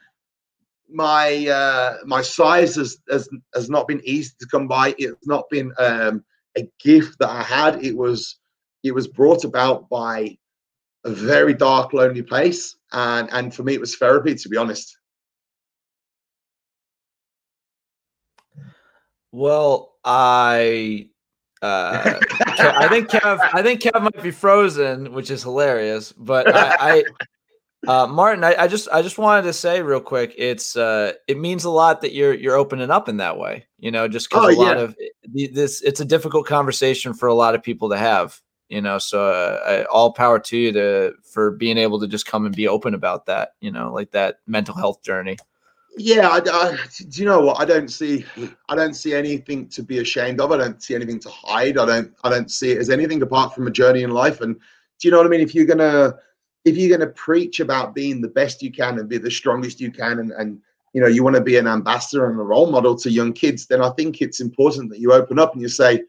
[0.89, 4.95] my uh, my size has, has has not been easy to come by.
[4.99, 6.25] It's not been um,
[6.57, 7.85] a gift that I had.
[7.85, 8.39] It was
[8.83, 10.39] it was brought about by
[11.05, 14.35] a very dark, lonely place, and and for me, it was therapy.
[14.35, 14.97] To be honest.
[19.33, 21.11] Well, I
[21.63, 26.13] uh, I think Kev, I think Kev might be frozen, which is hilarious.
[26.13, 27.05] But I, I
[27.87, 31.39] uh, Martin, I, I, just I just wanted to say real quick, it's uh, it
[31.39, 33.67] means a lot that you're you're opening up in that way.
[33.79, 37.35] You know, just because oh, a lot of this, it's a difficult conversation for a
[37.35, 38.41] lot of people to have.
[38.69, 42.47] You know, so uh, all power to you to for being able to just come
[42.47, 43.51] and be open about that.
[43.61, 45.37] You know, like that mental health journey.
[45.99, 46.77] Yeah, I, I,
[47.09, 47.61] do you know what?
[47.61, 48.25] I don't see
[48.69, 50.53] I don't see anything to be ashamed of.
[50.53, 51.79] I don't see anything to hide.
[51.79, 54.41] I don't I don't see it as anything apart from a journey in life.
[54.41, 55.41] And do you know what I mean?
[55.41, 56.17] If you're gonna
[56.67, 59.91] if you're to preach about being the best you can and be the strongest you
[59.91, 60.61] can and, and
[60.93, 63.67] you know you want to be an ambassador and a role model to young kids
[63.67, 66.03] then i think it's important that you open up and you say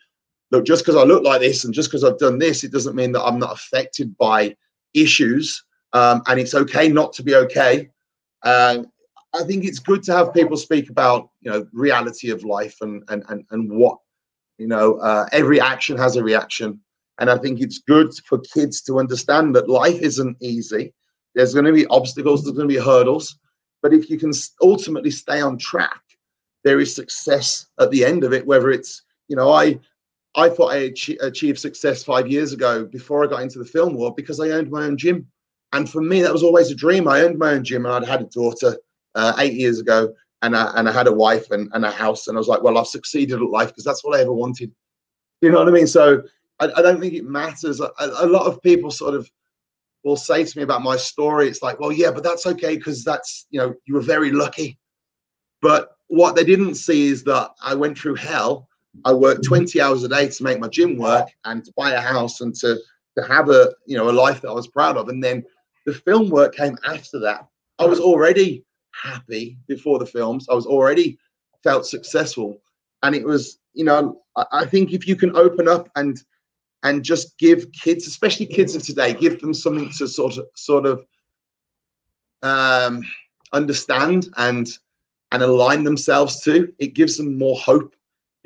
[0.51, 2.95] look just because i look like this and just because i've done this it doesn't
[2.95, 4.55] mean that i'm not affected by
[4.93, 7.89] issues um, and it's okay not to be okay
[8.43, 8.83] i
[9.45, 13.23] think it's good to have people speak about you know reality of life and and
[13.29, 13.97] and, and what
[14.57, 16.79] you know uh, every action has a reaction
[17.19, 20.93] and I think it's good for kids to understand that life isn't easy.
[21.36, 23.38] There's going to be obstacles, there's going to be hurdles.
[23.81, 24.31] But if you can
[24.62, 26.01] ultimately stay on track,
[26.63, 28.45] there is success at the end of it.
[28.45, 29.79] Whether it's, you know, I
[30.38, 34.15] I thought I achieved success five years ago before I got into the film world
[34.15, 35.28] because I owned my own gym.
[35.73, 37.08] And for me, that was always a dream.
[37.08, 38.78] I owned my own gym and I'd had a daughter
[39.15, 42.28] uh, eight years ago and I, and I had a wife and, and a house.
[42.28, 44.71] And I was like, well, I've succeeded at life because that's what I ever wanted.
[45.41, 45.88] You know what I mean?
[45.88, 46.21] So
[46.60, 47.80] I, I don't think it matters.
[47.82, 49.30] A, a, lot of people sort of
[50.04, 53.04] will say to me about my story, it's like, well, yeah, but that's okay because
[53.04, 54.78] that's you know you were very lucky.
[55.62, 58.66] But what they didn't see is that I went through hell.
[59.05, 62.01] I worked 20 hours a day to make my gym work and to buy a
[62.01, 62.77] house and to
[63.17, 65.10] to have a you know a life that I was proud of.
[65.10, 65.43] And then
[65.86, 67.47] the film work came after that.
[67.79, 70.47] I was already happy before the films.
[70.49, 71.17] I was already
[71.63, 72.62] felt successful,
[73.03, 76.21] and it was you know I, I think if you can open up and
[76.83, 80.86] and just give kids, especially kids of today, give them something to sort of sort
[80.86, 81.05] of
[82.43, 83.03] um,
[83.51, 84.69] understand and
[85.31, 86.71] and align themselves to.
[86.79, 87.95] It gives them more hope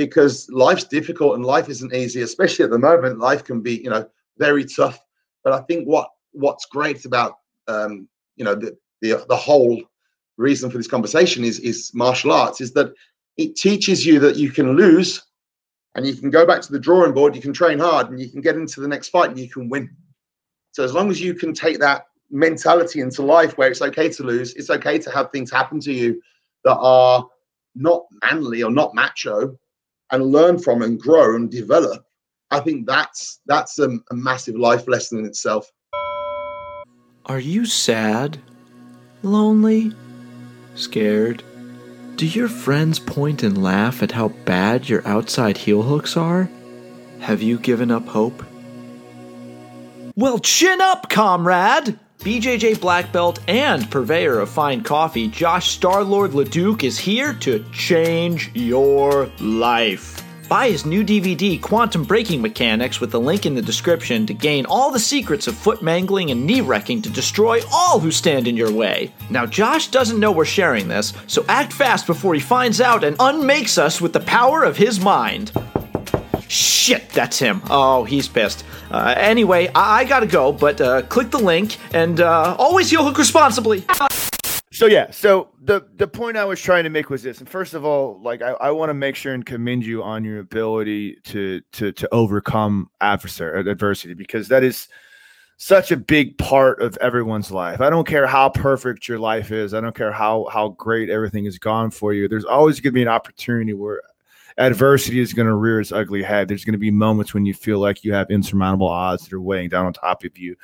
[0.05, 3.19] because life's difficult and life isn't easy, especially at the moment.
[3.19, 4.05] Life can be, you know,
[4.37, 4.99] very tough.
[5.43, 7.35] But I think what what's great about
[7.67, 9.81] um, you know the, the the whole
[10.37, 12.93] reason for this conversation is is martial arts is that
[13.37, 15.21] it teaches you that you can lose
[15.95, 18.29] and you can go back to the drawing board, you can train hard and you
[18.29, 19.89] can get into the next fight and you can win.
[20.71, 24.23] So as long as you can take that mentality into life where it's okay to
[24.23, 26.21] lose, it's okay to have things happen to you
[26.63, 27.27] that are
[27.75, 29.57] not manly or not macho
[30.11, 32.05] and learn from and grow and develop.
[32.51, 35.71] I think that's that's a, a massive life lesson in itself.
[37.25, 38.39] Are you sad?
[39.23, 39.93] Lonely?
[40.75, 41.43] Scared?
[42.17, 46.49] Do your friends point and laugh at how bad your outside heel hooks are?
[47.19, 48.43] Have you given up hope?
[50.15, 51.99] Well, chin up, comrade!
[52.21, 58.51] BJJ black belt and purveyor of fine coffee, Josh Starlord LeDuc is here to change
[58.53, 60.23] your life.
[60.47, 64.67] Buy his new DVD, Quantum Braking Mechanics, with the link in the description to gain
[64.67, 68.55] all the secrets of foot mangling and knee wrecking to destroy all who stand in
[68.55, 69.11] your way.
[69.31, 73.15] Now, Josh doesn't know we're sharing this, so act fast before he finds out and
[73.19, 75.51] unmakes us with the power of his mind.
[76.51, 77.61] Shit, that's him.
[77.69, 78.65] Oh, he's pissed.
[78.89, 83.05] Uh, anyway, I-, I, gotta go, but uh, click the link and uh, always heel
[83.05, 83.85] hook responsibly.
[84.73, 87.73] So yeah, so the the point I was trying to make was this, and first
[87.73, 91.19] of all, like I, I want to make sure and commend you on your ability
[91.25, 94.89] to to to overcome adversary adversity because that is
[95.55, 97.79] such a big part of everyone's life.
[97.79, 99.73] I don't care how perfect your life is.
[99.73, 102.27] I don't care how how great everything has gone for you.
[102.27, 104.01] There's always going to be an opportunity where
[104.57, 106.47] adversity is going to rear its ugly head.
[106.47, 109.41] There's going to be moments when you feel like you have insurmountable odds that are
[109.41, 110.55] weighing down on top of you,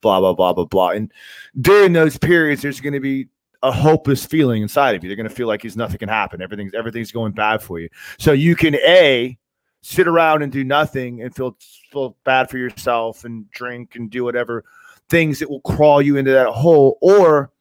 [0.00, 0.90] blah, blah, blah, blah, blah.
[0.90, 1.12] And
[1.60, 3.28] during those periods, there's going to be
[3.62, 5.08] a hopeless feeling inside of you.
[5.08, 6.42] They're going to feel like there's nothing can happen.
[6.42, 7.88] Everything's everything's going bad for you.
[8.18, 9.38] So you can a
[9.80, 11.56] sit around and do nothing and feel
[11.90, 14.64] feel bad for yourself and drink and do whatever
[15.08, 17.52] things that will crawl you into that hole, or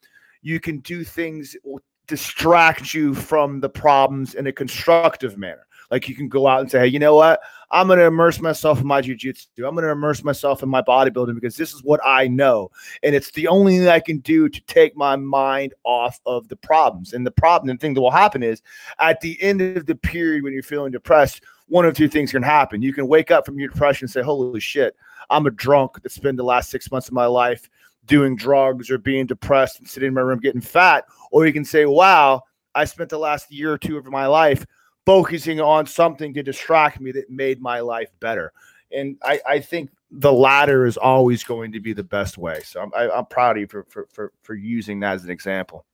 [0.41, 5.65] you can do things that will distract you from the problems in a constructive manner.
[5.93, 7.39] Like you can go out and say, hey, you know what?
[7.69, 9.60] I'm going to immerse myself in my jujitsu.
[9.60, 12.71] I'm going to immerse myself in my bodybuilding because this is what I know.
[13.03, 16.56] And it's the only thing I can do to take my mind off of the
[16.56, 17.13] problems.
[17.13, 18.63] And the problem, the thing that will happen is
[18.97, 22.41] at the end of the period when you're feeling depressed, one of two things can
[22.41, 22.82] happen.
[22.82, 24.95] You can wake up from your depression and say, holy shit,
[25.29, 27.69] I'm a drunk that spent the last six months of my life
[28.08, 31.06] doing drugs or being depressed and sitting in my room getting fat.
[31.29, 32.41] Or you can say, wow,
[32.73, 34.65] I spent the last year or two of my life
[35.06, 38.54] focusing on something to distract me that made my life better.
[38.92, 42.62] And I, I think the latter is always going to be the best way.
[42.63, 45.16] So I'm, I, am i am proud of you for, for, for, for using that
[45.16, 45.86] as an example.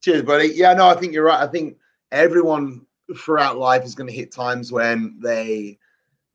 [0.00, 0.52] Cheers, buddy.
[0.54, 1.42] Yeah, no, I think you're right.
[1.42, 1.76] I think
[2.12, 5.78] everyone throughout life is going to hit times when they,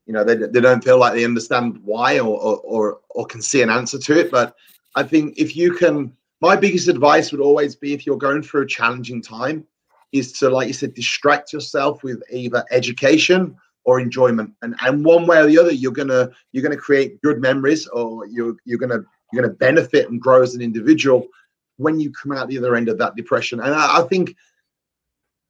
[0.05, 3.41] you know, they, they don't feel like they understand why or, or, or, or can
[3.41, 4.29] see an answer to it.
[4.29, 4.55] But
[4.95, 8.63] I think if you can, my biggest advice would always be if you're going through
[8.63, 9.65] a challenging time,
[10.13, 14.53] is to, like you said, distract yourself with either education or enjoyment.
[14.61, 18.25] And and one way or the other, you're gonna you're gonna create good memories, or
[18.27, 21.27] you're you're gonna you're gonna benefit and grow as an individual
[21.77, 23.59] when you come out the other end of that depression.
[23.59, 24.35] And I, I think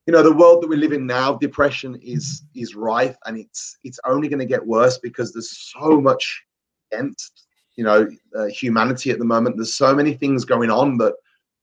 [0.07, 3.77] you know the world that we live in now depression is is rife and it's
[3.83, 6.43] it's only going to get worse because there's so much
[6.91, 7.45] against
[7.75, 11.13] you know uh, humanity at the moment there's so many things going on that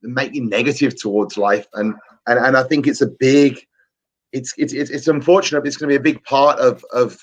[0.03, 1.95] make you negative towards life and
[2.27, 3.67] and and I think it's a big,
[4.33, 7.19] it's it's it's, unfortunate, it's going to be a big part of of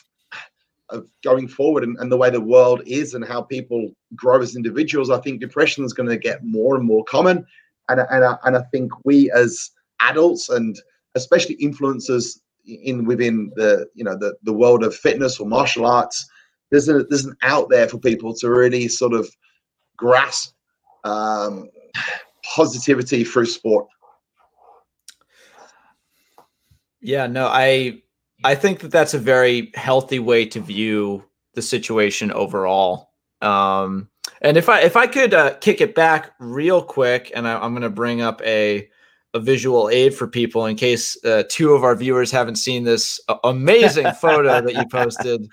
[0.90, 4.56] of going forward and, and the way the world is and how people grow as
[4.56, 5.10] individuals.
[5.10, 7.46] I think depression is going to get more and more common,
[7.90, 10.80] and and I, and I think we as adults and
[11.16, 16.28] especially influencers in within the you know the the world of fitness or martial arts
[16.70, 19.30] there's a there's an out there for people to really sort of
[19.96, 20.54] grasp
[21.04, 21.70] um,
[22.56, 23.88] positivity through sport
[27.02, 28.02] Yeah, no, I
[28.44, 31.24] I think that that's a very healthy way to view
[31.54, 33.12] the situation overall.
[33.42, 34.10] Um,
[34.42, 37.72] and if I if I could uh, kick it back real quick, and I, am
[37.72, 38.88] going to bring up a
[39.34, 43.20] a visual aid for people in case uh, two of our viewers haven't seen this
[43.44, 45.48] amazing photo that you posted,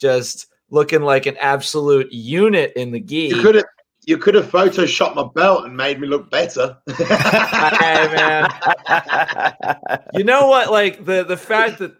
[0.00, 3.28] just looking like an absolute unit in the gi.
[3.28, 3.64] You could have
[4.08, 6.78] you could have photoshopped my belt and made me look better.
[6.88, 8.48] hey man,
[10.14, 10.70] you know what?
[10.70, 11.94] Like the the fact that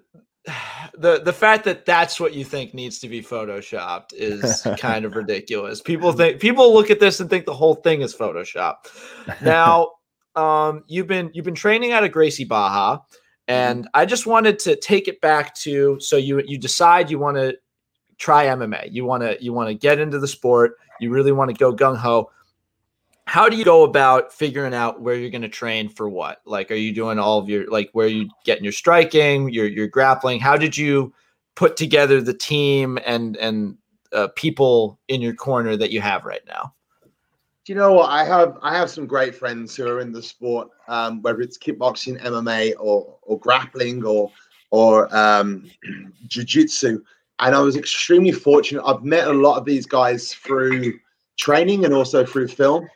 [0.96, 5.16] the the fact that that's what you think needs to be photoshopped is kind of
[5.16, 5.82] ridiculous.
[5.82, 8.76] People think people look at this and think the whole thing is Photoshop.
[9.42, 9.90] Now,
[10.34, 13.02] um, you've been you've been training out of Gracie Barra,
[13.48, 17.36] and I just wanted to take it back to so you you decide you want
[17.36, 17.58] to
[18.16, 18.88] try MMA.
[18.92, 20.72] You want to you want to get into the sport.
[21.00, 22.30] You really want to go gung ho
[23.28, 26.40] how do you go about figuring out where you're going to train for what?
[26.46, 29.86] Like are you doing all of your like where you getting your striking your your
[29.86, 30.40] grappling?
[30.40, 31.12] How did you
[31.54, 33.76] put together the team and and
[34.14, 36.72] uh, people in your corner that you have right now?
[37.66, 38.08] You know what?
[38.08, 41.58] I have i have some great friends who are in the sport um, whether it's
[41.58, 44.32] kickboxing mma or or grappling or
[44.70, 45.70] or um,
[46.28, 47.02] jiu-jitsu
[47.40, 50.92] and i was extremely fortunate i've met a lot of these guys through
[51.38, 52.86] training and also through film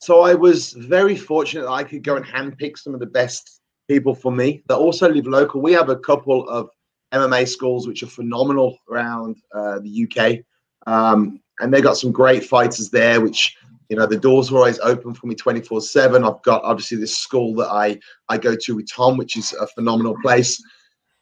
[0.00, 3.60] so I was very fortunate that I could go and handpick some of the best
[3.88, 5.60] people for me that also live local.
[5.60, 6.70] We have a couple of
[7.12, 10.44] MMA schools which are phenomenal around uh, the UK,
[10.86, 13.20] um, and they got some great fighters there.
[13.20, 13.56] Which
[13.88, 17.16] you know the doors were always open for me 24 7 i've got obviously this
[17.16, 20.62] school that i i go to with tom which is a phenomenal place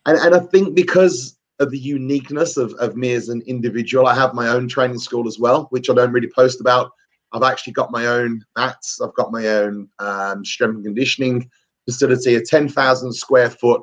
[0.07, 4.15] and and i think because of the uniqueness of, of me as an individual i
[4.15, 6.91] have my own training school as well which i don't really post about
[7.33, 9.01] I've actually got my own mats.
[9.01, 11.51] I've got my own um, strength and conditioning
[11.85, 13.83] facility, a 10,000 square foot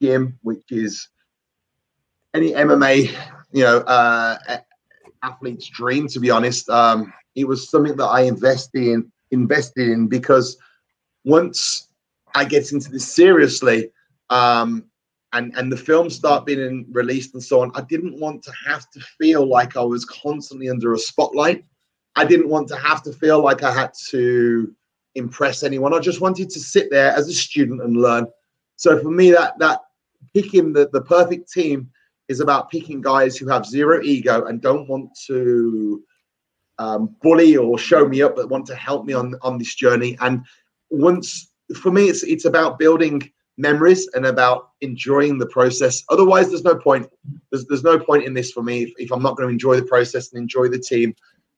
[0.00, 1.08] gym, which is
[2.34, 3.14] any MMA,
[3.52, 4.58] you know, uh,
[5.22, 6.06] athlete's dream.
[6.08, 10.56] To be honest, um, it was something that I invested in, invested in because
[11.24, 11.88] once
[12.34, 13.90] I get into this seriously,
[14.30, 14.84] um,
[15.36, 18.88] and and the films start being released and so on, I didn't want to have
[18.90, 21.64] to feel like I was constantly under a spotlight.
[22.16, 24.74] I didn't want to have to feel like I had to
[25.14, 25.92] impress anyone.
[25.94, 28.26] I just wanted to sit there as a student and learn.
[28.76, 29.80] So for me, that that
[30.32, 31.90] picking the, the perfect team
[32.28, 36.02] is about picking guys who have zero ego and don't want to
[36.78, 40.16] um, bully or show me up, but want to help me on on this journey.
[40.20, 40.44] And
[40.90, 46.04] once for me, it's it's about building memories and about enjoying the process.
[46.08, 47.08] Otherwise, there's no point.
[47.50, 49.76] There's there's no point in this for me if, if I'm not going to enjoy
[49.76, 51.14] the process and enjoy the team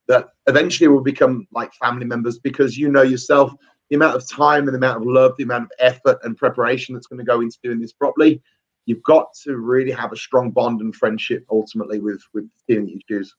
[0.06, 3.52] that eventually will become like family members because you know yourself
[3.90, 6.94] the amount of time and the amount of love, the amount of effort and preparation
[6.94, 8.42] that's going to go into doing this properly.
[8.86, 12.86] You've got to really have a strong bond and friendship ultimately with with the team
[12.86, 13.34] that you choose.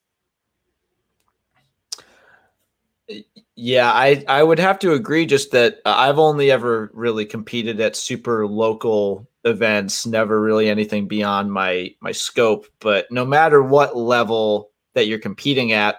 [3.55, 5.25] Yeah, I I would have to agree.
[5.25, 11.07] Just that uh, I've only ever really competed at super local events, never really anything
[11.07, 12.67] beyond my my scope.
[12.79, 15.97] But no matter what level that you're competing at,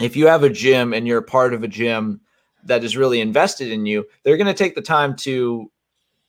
[0.00, 2.20] if you have a gym and you're a part of a gym
[2.64, 5.70] that is really invested in you, they're going to take the time to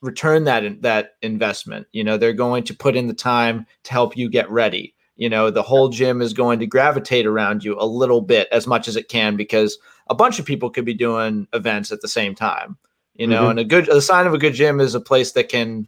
[0.01, 1.87] return that that investment.
[1.93, 4.95] You know, they're going to put in the time to help you get ready.
[5.21, 8.65] You know, the whole gym is going to gravitate around you a little bit as
[8.65, 9.77] much as it can because
[10.09, 12.75] a bunch of people could be doing events at the same time.
[13.13, 13.49] You know, mm-hmm.
[13.51, 15.87] and a good a sign of a good gym is a place that can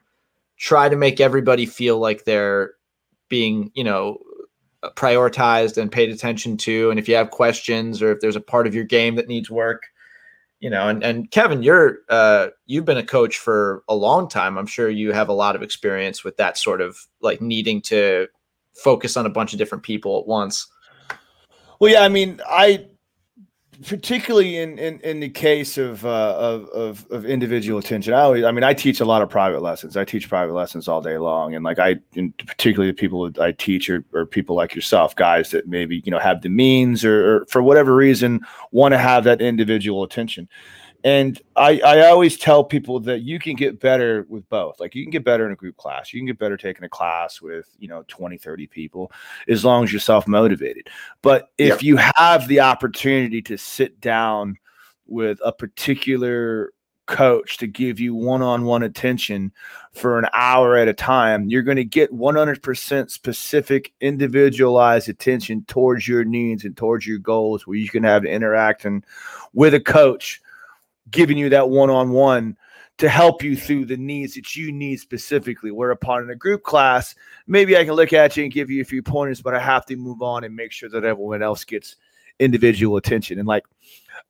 [0.57, 2.73] try to make everybody feel like they're
[3.27, 4.19] being, you know,
[4.89, 8.67] prioritized and paid attention to and if you have questions or if there's a part
[8.67, 9.87] of your game that needs work
[10.59, 14.57] you know and, and kevin you're uh, you've been a coach for a long time
[14.57, 18.27] i'm sure you have a lot of experience with that sort of like needing to
[18.73, 20.67] focus on a bunch of different people at once
[21.79, 22.85] well yeah i mean i
[23.85, 28.13] particularly in, in, in the case of, uh, of, of of individual attention.
[28.13, 29.97] I always, I mean, I teach a lot of private lessons.
[29.97, 31.95] I teach private lessons all day long, and like I,
[32.45, 36.11] particularly the people that I teach are, are people like yourself, guys that maybe you
[36.11, 40.47] know have the means or, or for whatever reason want to have that individual attention.
[41.03, 44.79] And I, I always tell people that you can get better with both.
[44.79, 46.13] Like you can get better in a group class.
[46.13, 49.11] You can get better taking a class with, you know, 20, 30 people
[49.49, 50.89] as long as you're self motivated.
[51.21, 54.57] But if you have the opportunity to sit down
[55.05, 56.73] with a particular
[57.05, 59.51] coach to give you one-on-one attention
[59.91, 66.07] for an hour at a time you're going to get 100% specific individualized attention towards
[66.07, 69.03] your needs and towards your goals where you can have interaction
[69.51, 70.41] with a coach
[71.11, 72.57] giving you that one on one
[72.97, 75.71] to help you through the needs that you need specifically.
[75.71, 77.15] Whereupon in a group class,
[77.47, 79.85] maybe I can look at you and give you a few pointers, but I have
[79.87, 81.95] to move on and make sure that everyone else gets
[82.39, 83.39] individual attention.
[83.39, 83.63] And like,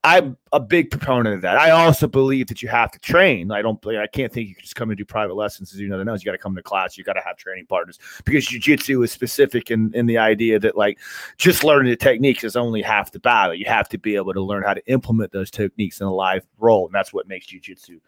[0.06, 1.58] I'm a big proponent of that.
[1.58, 3.52] I also believe that you have to train.
[3.52, 3.84] I don't.
[3.88, 6.22] I can't think you can just come and do private lessons and do nothing else.
[6.22, 6.98] You got to come to class.
[6.98, 10.76] You got to have training partners because jujitsu is specific in in the idea that
[10.76, 11.00] like
[11.38, 13.56] just learning the techniques is only half the battle.
[13.56, 16.46] You have to be able to learn how to implement those techniques in a live
[16.58, 18.02] role, and that's what makes jujitsu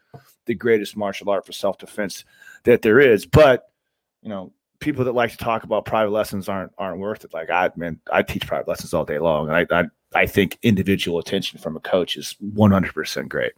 [0.46, 2.26] the greatest martial art for self defense
[2.64, 3.26] that there is.
[3.26, 3.70] But
[4.22, 7.34] you know, people that like to talk about private lessons aren't aren't worth it.
[7.34, 9.86] Like I man, I teach private lessons all day long, and I I,
[10.16, 13.52] I think individual attention from a coach is one hundred percent great.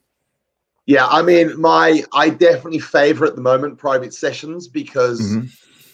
[0.87, 5.47] Yeah, I mean, my I definitely favor at the moment private sessions because mm-hmm.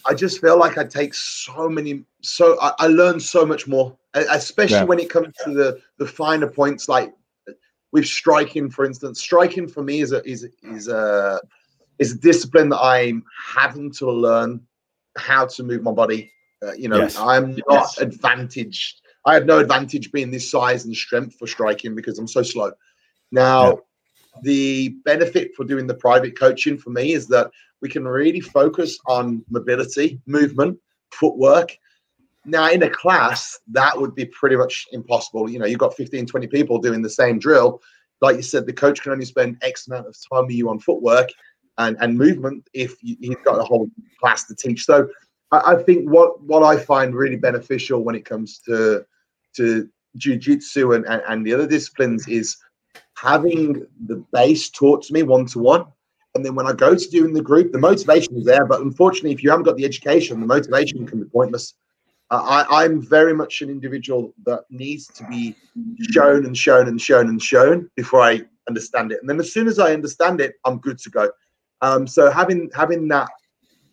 [0.06, 3.98] I just feel like I take so many, so I, I learn so much more,
[4.14, 4.84] especially yeah.
[4.84, 7.14] when it comes to the the finer points like
[7.92, 9.20] with striking, for instance.
[9.20, 11.42] Striking for me is a is is a
[12.00, 13.24] is a discipline that I'm
[13.56, 14.62] having to learn
[15.18, 16.32] how to move my body.
[16.66, 17.18] Uh, you know, yes.
[17.18, 17.98] I'm not yes.
[18.00, 19.02] advantaged.
[19.26, 22.72] I have no advantage being this size and strength for striking because I'm so slow.
[23.32, 23.76] Now, yeah.
[24.44, 27.50] the benefit for doing the private coaching for me is that
[27.82, 30.80] we can really focus on mobility, movement,
[31.12, 31.78] footwork.
[32.46, 35.50] Now, in a class, that would be pretty much impossible.
[35.50, 37.82] You know, you've got 15, 20 people doing the same drill.
[38.22, 40.80] Like you said, the coach can only spend X amount of time with you on
[40.80, 41.30] footwork
[41.78, 44.86] and, and movement if you, have got a whole class to teach.
[44.86, 45.08] So
[45.52, 49.06] I, I, think what what I find really beneficial when it comes to
[49.56, 52.58] to jujitsu and, and, and the other disciplines is
[53.18, 55.86] having the base taught to me one to one.
[56.36, 58.66] And then when I go to doing the group, the motivation is there.
[58.66, 61.76] But unfortunately, if you haven't got the education, the motivation can be pointless.
[62.32, 65.56] Uh, I, I'm very much an individual that needs to be
[66.12, 69.20] shown and shown and shown and shown before I understand it.
[69.22, 71.30] And then as soon as I understand it, I'm good to go.
[71.82, 73.30] Um, so having having that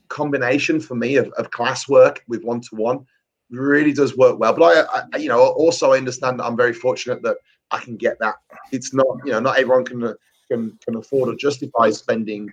[0.09, 3.05] combination for me of, of class work with one to one
[3.51, 4.55] really does work well.
[4.55, 7.37] But I, I, you know, also I understand that I'm very fortunate that
[7.71, 8.37] I can get that.
[8.73, 10.15] It's not, you know, not everyone can
[10.51, 12.51] can can afford or justify spending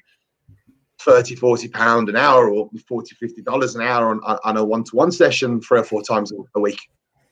[0.99, 5.11] 30, 40 pound an hour or 40, 50 dollars an hour on, on a one-to-one
[5.11, 6.79] session three or four times a week.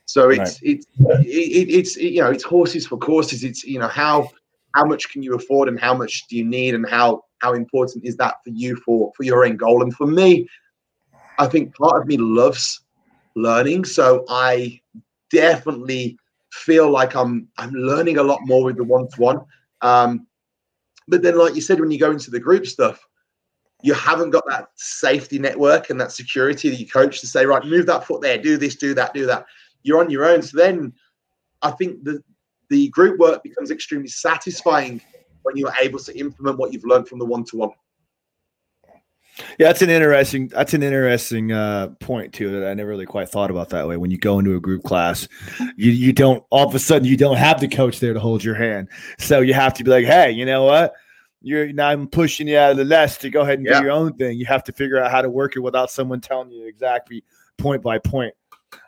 [0.05, 0.59] So it's right.
[0.61, 3.43] it's it, it's you know it's horses for courses.
[3.43, 4.29] It's you know how
[4.75, 8.05] how much can you afford and how much do you need and how how important
[8.05, 9.81] is that for you for for your end goal?
[9.81, 10.47] And for me,
[11.39, 12.81] I think part of me loves
[13.35, 14.79] learning, so I
[15.31, 16.17] definitely
[16.51, 19.41] feel like I'm I'm learning a lot more with the one to one.
[19.81, 20.27] Um
[21.07, 23.07] but then, like you said, when you go into the group stuff,
[23.83, 27.63] you haven't got that safety network and that security that you coach to say, right,
[27.63, 29.45] move that foot there, do this, do that, do that.
[29.83, 30.41] You're on your own.
[30.41, 30.93] So then
[31.61, 32.23] I think the
[32.69, 34.99] the group work becomes extremely satisfying
[35.43, 37.69] when you're able to implement what you've learned from the one-to-one.
[39.37, 40.47] Yeah, that's an interesting.
[40.47, 43.97] That's an interesting uh, point too that I never really quite thought about that way.
[43.97, 45.27] When you go into a group class,
[45.75, 48.43] you you don't all of a sudden you don't have the coach there to hold
[48.43, 48.87] your hand,
[49.19, 50.93] so you have to be like, hey, you know what?
[51.41, 53.79] You're now I'm pushing you out of the nest to go ahead and yeah.
[53.79, 54.37] do your own thing.
[54.37, 57.23] You have to figure out how to work it without someone telling you exactly
[57.57, 58.33] point by point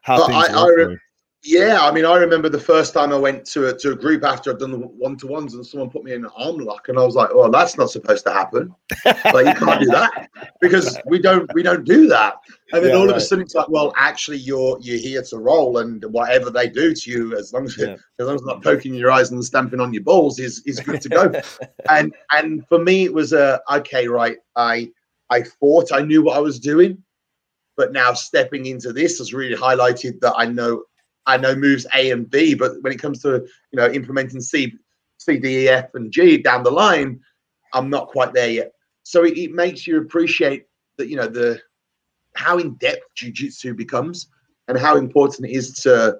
[0.01, 0.91] how well, things I, work.
[0.91, 1.06] I,
[1.47, 4.25] yeah, I mean, I remember the first time I went to a, to a group
[4.25, 6.89] after I'd done the one to ones, and someone put me in an arm lock,
[6.89, 8.75] and I was like, "Well, that's not supposed to happen.
[9.05, 10.29] like, you can't do that
[10.59, 12.35] because we don't we don't do that."
[12.73, 13.11] And then yeah, all right.
[13.11, 16.67] of a sudden, it's like, "Well, actually, you're you're here to roll, and whatever they
[16.67, 17.95] do to you, as long as yeah.
[18.19, 20.99] as long as not poking your eyes and stamping on your balls, is is good
[21.01, 21.31] to go."
[21.89, 24.35] and and for me, it was a okay, right?
[24.57, 24.91] I
[25.29, 27.01] I thought I knew what I was doing,
[27.77, 30.83] but now stepping into this has really highlighted that I know
[31.27, 34.73] I know moves A and B, but when it comes to you know implementing C,
[35.17, 37.19] C, D, E, F, and G down the line,
[37.73, 38.71] I'm not quite there yet.
[39.03, 40.65] So it, it makes you appreciate
[40.97, 41.61] that you know the
[42.35, 44.27] how in depth jujitsu becomes
[44.67, 46.17] and how important it is to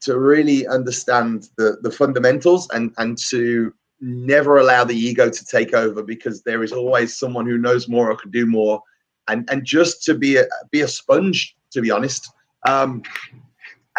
[0.00, 5.72] to really understand the the fundamentals and and to never allow the ego to take
[5.72, 8.80] over because there is always someone who knows more or can do more
[9.28, 12.30] and and just to be a be a sponge to be honest
[12.66, 13.02] um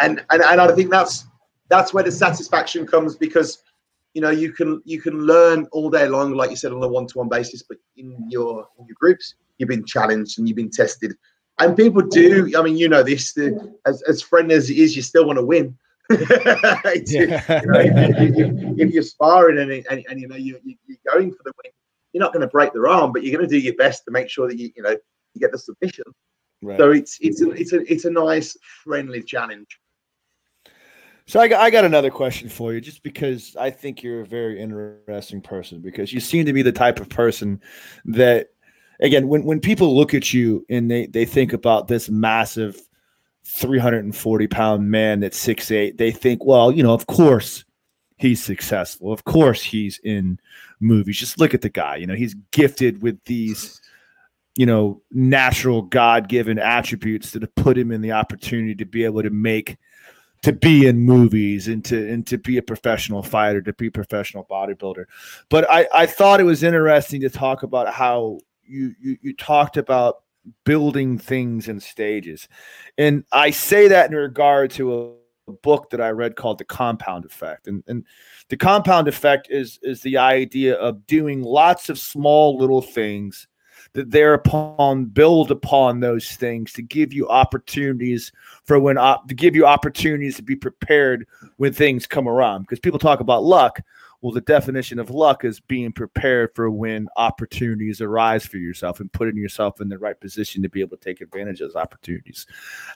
[0.00, 1.26] and and, and I think that's
[1.68, 3.62] that's where the satisfaction comes because
[4.14, 6.88] you know you can you can learn all day long, like you said, on a
[6.88, 11.14] one-to-one basis, but in your in your groups, you've been challenged and you've been tested.
[11.60, 14.94] And people do, I mean, you know, this the, as as friendly as it is,
[14.94, 15.76] you still want to win.
[16.10, 16.16] yeah.
[17.06, 20.74] you know, if, if, if, you're sparring and, and, and you know you, you,
[21.06, 21.70] are going for the win,
[22.12, 24.10] you're not going to break their arm, but you're going to do your best to
[24.10, 24.96] make sure that you you know
[25.34, 26.04] you get the submission.
[26.62, 26.78] Right.
[26.78, 29.66] So it's it's a, it's a it's a nice friendly challenge.
[31.28, 34.26] So I got, I got another question for you, just because I think you're a
[34.26, 35.80] very interesting person.
[35.80, 37.60] Because you seem to be the type of person
[38.06, 38.48] that,
[39.00, 42.80] again, when when people look at you and they they think about this massive,
[43.44, 47.06] three hundred and forty pound man that's six eight, they think, well, you know, of
[47.08, 47.62] course,
[48.16, 49.12] he's successful.
[49.12, 50.40] Of course, he's in
[50.80, 51.18] movies.
[51.18, 51.96] Just look at the guy.
[51.96, 53.82] You know, he's gifted with these,
[54.56, 59.04] you know, natural God given attributes that have put him in the opportunity to be
[59.04, 59.76] able to make,
[60.42, 63.92] to be in movies and to and to be a professional fighter, to be a
[63.92, 65.04] professional bodybuilder.
[65.48, 69.76] But I I thought it was interesting to talk about how you you, you talked
[69.76, 70.22] about
[70.64, 72.48] building things in stages,
[72.96, 75.16] and I say that in regard to
[75.48, 77.66] a book that I read called The Compound Effect.
[77.66, 78.04] And, and
[78.48, 83.48] the compound effect is, is the idea of doing lots of small little things
[83.98, 88.30] that thereupon build upon those things to give you opportunities
[88.64, 91.26] for when op- to give you opportunities to be prepared
[91.56, 92.62] when things come around.
[92.62, 93.80] Because people talk about luck.
[94.20, 99.12] Well the definition of luck is being prepared for when opportunities arise for yourself and
[99.12, 102.46] putting yourself in the right position to be able to take advantage of those opportunities.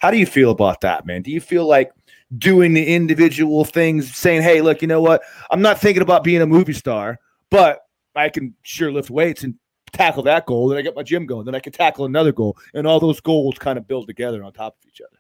[0.01, 1.23] How do you feel about that man?
[1.23, 1.93] Do you feel like
[2.39, 5.23] doing the individual things, saying, "Hey, look, you know what?
[5.51, 7.19] I'm not thinking about being a movie star,
[7.51, 9.55] but I can sure lift weights and
[9.93, 10.69] tackle that goal.
[10.69, 11.45] Then I get my gym going.
[11.45, 14.53] Then I can tackle another goal, and all those goals kind of build together on
[14.53, 15.19] top of each other."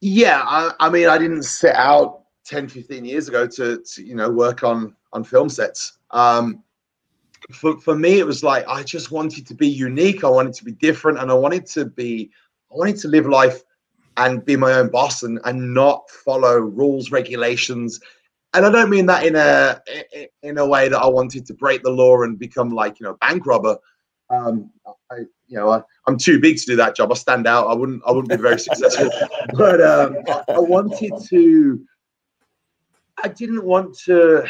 [0.00, 4.14] Yeah, I, I mean, I didn't set out 10, 15 years ago to, to you
[4.14, 5.98] know work on on film sets.
[6.10, 6.62] Um,
[7.52, 10.24] for, for me, it was like I just wanted to be unique.
[10.24, 12.30] I wanted to be different, and I wanted to be,
[12.70, 13.62] I wanted to live life
[14.16, 18.00] and be my own boss and, and not follow rules, regulations.
[18.52, 19.80] And I don't mean that in a
[20.42, 23.14] in a way that I wanted to break the law and become like you know
[23.20, 23.78] bank robber.
[24.28, 24.70] Um,
[25.10, 27.10] I, you know, I, am too big to do that job.
[27.10, 27.68] I stand out.
[27.68, 28.02] I wouldn't.
[28.06, 29.10] I wouldn't be very successful.
[29.54, 31.84] But um, I, I wanted to.
[33.22, 34.44] I didn't want to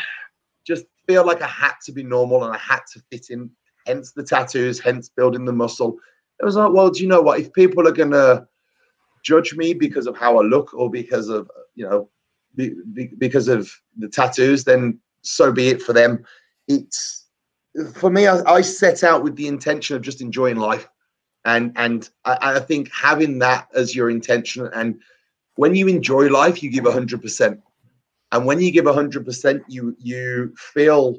[0.66, 3.50] just feel like I had to be normal and I had to fit in.
[3.86, 4.78] Hence the tattoos.
[4.78, 5.98] Hence building the muscle.
[6.40, 7.40] It was like, well, do you know what?
[7.40, 8.46] If people are gonna
[9.22, 12.08] judge me because of how I look or because of you know
[12.54, 16.24] be, be, because of the tattoos, then so be it for them.
[16.68, 17.26] It's
[17.94, 18.26] for me.
[18.26, 20.88] I, I, set out with the intention of just enjoying life,
[21.44, 25.00] and and I, I think having that as your intention, and
[25.56, 27.60] when you enjoy life, you give hundred percent,
[28.32, 31.16] and when you give hundred percent, you you feel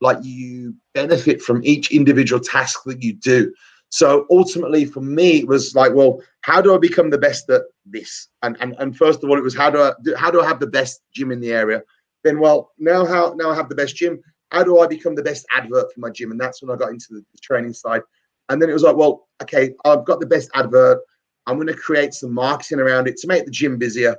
[0.00, 3.52] like you benefit from each individual task that you do.
[3.90, 7.62] So ultimately, for me, it was like, well, how do I become the best at
[7.86, 8.28] this?
[8.42, 10.60] And and and first of all, it was how do I how do I have
[10.60, 11.82] the best gym in the area?
[12.22, 14.20] Then, well, now how now I have the best gym.
[14.50, 16.32] How do I become the best advert for my gym?
[16.32, 18.02] And that's when I got into the, the training side.
[18.50, 20.98] And then it was like, well, okay, I've got the best advert.
[21.46, 24.14] I'm going to create some marketing around it to make the gym busier.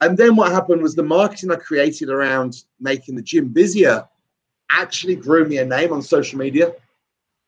[0.00, 4.04] And then what happened was the marketing I created around making the gym busier
[4.70, 6.72] actually grew me a name on social media.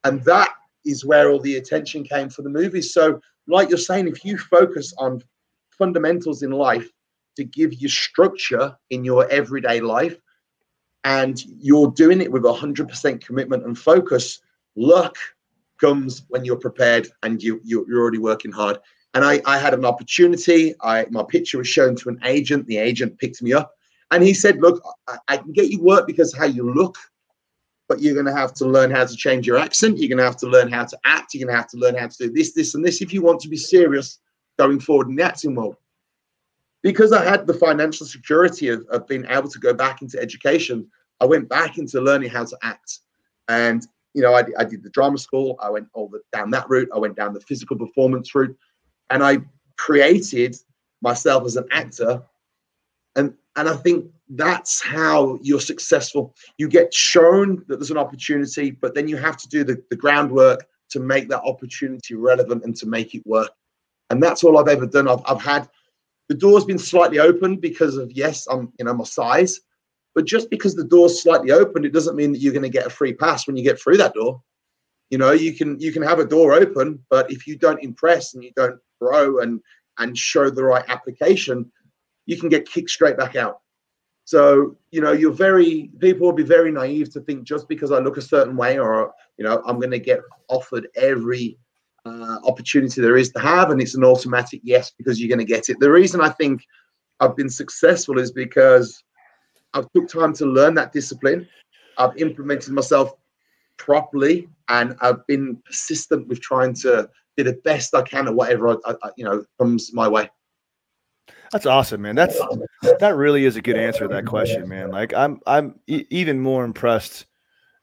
[0.02, 0.50] And that
[0.84, 2.92] is where all the attention came for the movies.
[2.92, 5.22] So, like you're saying, if you focus on
[5.70, 6.88] fundamentals in life
[7.36, 10.16] to give you structure in your everyday life,
[11.04, 14.40] and you're doing it with 100% commitment and focus,
[14.76, 15.16] luck
[15.80, 18.78] comes when you're prepared and you, you're already working hard.
[19.14, 20.74] And I, I had an opportunity.
[20.82, 22.66] I my picture was shown to an agent.
[22.66, 23.72] The agent picked me up,
[24.10, 26.98] and he said, "Look, I, I can get you work because how you look
[27.88, 29.98] but you're going to have to learn how to change your accent.
[29.98, 31.32] You're going to have to learn how to act.
[31.32, 33.22] You're going to have to learn how to do this, this, and this if you
[33.22, 34.18] want to be serious
[34.58, 35.76] going forward in the acting world.
[36.82, 40.86] Because I had the financial security of, of being able to go back into education,
[41.20, 43.00] I went back into learning how to act.
[43.48, 45.58] And, you know, I, I did the drama school.
[45.60, 46.90] I went all the, down that route.
[46.94, 48.56] I went down the physical performance route.
[49.10, 49.38] And I
[49.76, 50.56] created
[51.00, 52.22] myself as an actor.
[53.16, 56.34] And, and I think that's how you're successful.
[56.58, 59.96] You get shown that there's an opportunity, but then you have to do the, the
[59.96, 63.50] groundwork to make that opportunity relevant and to make it work.
[64.10, 65.08] And that's all I've ever done.
[65.08, 65.68] I've, I've had
[66.28, 69.60] the door's been slightly open because of yes, I'm you know my size,
[70.14, 72.86] but just because the door's slightly open, it doesn't mean that you're going to get
[72.86, 74.42] a free pass when you get through that door.
[75.10, 78.34] You know, you can you can have a door open, but if you don't impress
[78.34, 79.60] and you don't grow and
[79.98, 81.70] and show the right application,
[82.26, 83.60] you can get kicked straight back out.
[84.28, 87.98] So, you know, you're very, people will be very naive to think just because I
[87.98, 91.56] look a certain way or, you know, I'm going to get offered every
[92.04, 93.70] uh, opportunity there is to have.
[93.70, 95.80] And it's an automatic yes because you're going to get it.
[95.80, 96.62] The reason I think
[97.20, 99.02] I've been successful is because
[99.72, 101.48] I've took time to learn that discipline.
[101.96, 103.12] I've implemented myself
[103.78, 107.08] properly and I've been persistent with trying to
[107.38, 110.28] do the best I can at whatever I, I, you know comes my way.
[111.52, 112.14] That's awesome, man.
[112.14, 112.38] That's
[113.00, 114.90] that really is a good answer to that question, man.
[114.90, 117.26] Like I'm I'm e- even more impressed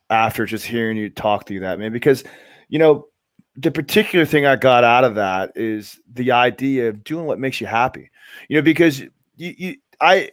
[0.09, 2.24] after just hearing you talk through that, man, because
[2.70, 3.07] you know,
[3.55, 7.59] the particular thing I got out of that is the idea of doing what makes
[7.59, 8.11] you happy.
[8.49, 9.09] You know, because you,
[9.57, 10.30] you I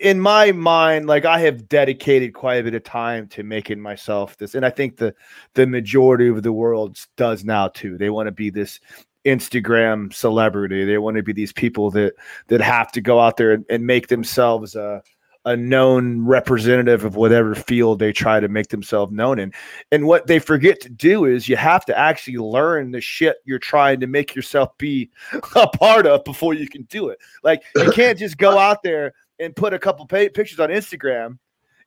[0.00, 4.36] in my mind, like I have dedicated quite a bit of time to making myself
[4.36, 5.14] this, and I think the
[5.54, 7.96] the majority of the world does now too.
[7.96, 8.80] They want to be this
[9.24, 10.84] Instagram celebrity.
[10.84, 12.14] They want to be these people that
[12.48, 15.02] that have to go out there and, and make themselves a
[15.44, 19.52] a known representative of whatever field they try to make themselves known in.
[19.90, 23.58] And what they forget to do is you have to actually learn the shit you're
[23.58, 25.10] trying to make yourself be
[25.56, 27.18] a part of before you can do it.
[27.42, 31.38] Like you can't just go out there and put a couple pay- pictures on Instagram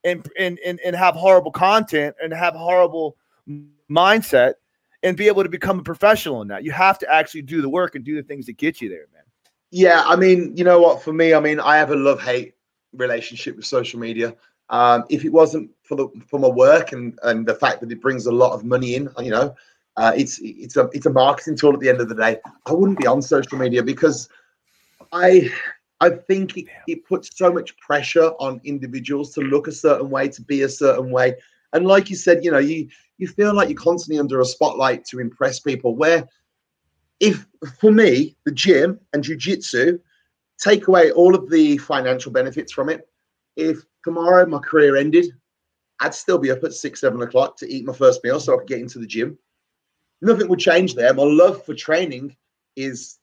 [0.03, 3.17] and, and and and have horrible content and have horrible
[3.89, 4.55] mindset
[5.05, 6.63] and be able to become a professional in that.
[6.63, 9.05] You have to actually do the work and do the things that get you there,
[9.13, 9.21] man.
[9.69, 11.03] Yeah, I mean, you know what?
[11.03, 12.55] For me, I mean, I have a love hate
[12.93, 14.35] relationship with social media.
[14.69, 18.01] Um, if it wasn't for the for my work and and the fact that it
[18.01, 19.55] brings a lot of money in, you know,
[19.97, 22.39] uh, it's it's a it's a marketing tool at the end of the day.
[22.65, 24.27] I wouldn't be on social media because
[25.11, 25.51] I
[26.01, 30.29] I think it, it puts so much pressure on individuals to look a certain way,
[30.29, 31.35] to be a certain way,
[31.73, 35.05] and like you said, you know, you you feel like you're constantly under a spotlight
[35.05, 35.95] to impress people.
[35.95, 36.27] Where
[37.19, 37.45] if
[37.79, 39.99] for me, the gym and jujitsu
[40.57, 43.07] take away all of the financial benefits from it.
[43.55, 45.27] If tomorrow my career ended,
[45.99, 48.57] I'd still be up at six, seven o'clock to eat my first meal so I
[48.57, 49.37] could get into the gym.
[50.21, 51.13] Nothing would change there.
[51.13, 52.35] My love for training
[52.75, 53.17] is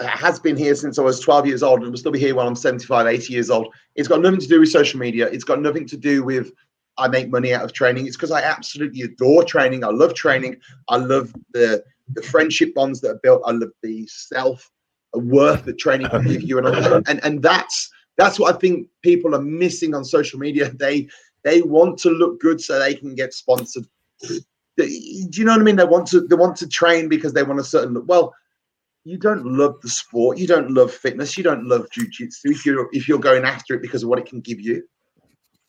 [0.00, 2.34] uh, has been here since I was 12 years old and will still be here
[2.34, 3.74] when I'm 75, 80 years old.
[3.94, 5.28] It's got nothing to do with social media.
[5.28, 6.52] It's got nothing to do with
[6.98, 8.06] I make money out of training.
[8.06, 9.84] It's because I absolutely adore training.
[9.84, 10.58] I love training.
[10.88, 11.82] I love the
[12.14, 13.42] the friendship bonds that are built.
[13.46, 14.70] I love the self
[15.16, 18.88] uh, worth that training can give you, and and and that's that's what I think
[19.02, 20.72] people are missing on social media.
[20.78, 21.08] They
[21.44, 23.86] they want to look good so they can get sponsored.
[24.22, 25.76] Do you know what I mean?
[25.76, 28.04] They want to they want to train because they want a certain look.
[28.06, 28.34] Well,
[29.04, 32.88] you don't love the sport, you don't love fitness, you don't love jujitsu if you're
[32.92, 34.82] if you're going after it because of what it can give you.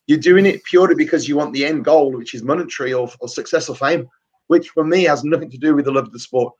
[0.07, 3.27] You're doing it purely because you want the end goal, which is monetary or, or
[3.27, 4.07] success or fame,
[4.47, 6.53] which for me has nothing to do with the love of the sport.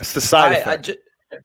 [0.00, 0.90] It's the side I, effect.
[0.90, 0.96] I,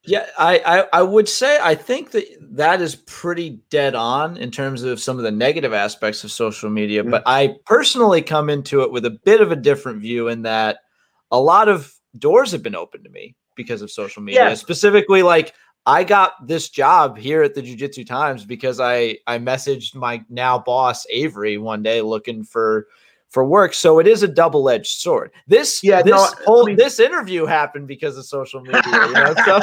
[0.05, 4.49] yeah, I, I, I would say I think that that is pretty dead on in
[4.49, 7.01] terms of some of the negative aspects of social media.
[7.01, 7.11] Mm-hmm.
[7.11, 10.79] But I personally come into it with a bit of a different view in that
[11.31, 14.49] a lot of doors have been opened to me because of social media.
[14.49, 14.53] Yeah.
[14.55, 15.53] Specifically, like
[15.85, 20.23] I got this job here at the Jiu Jitsu Times because I I messaged my
[20.29, 22.87] now boss Avery one day looking for
[23.29, 23.73] for work.
[23.73, 25.31] So it is a double edged sword.
[25.47, 28.81] This yeah, this no, whole I mean, this interview happened because of social media.
[28.85, 29.33] You know?
[29.45, 29.59] so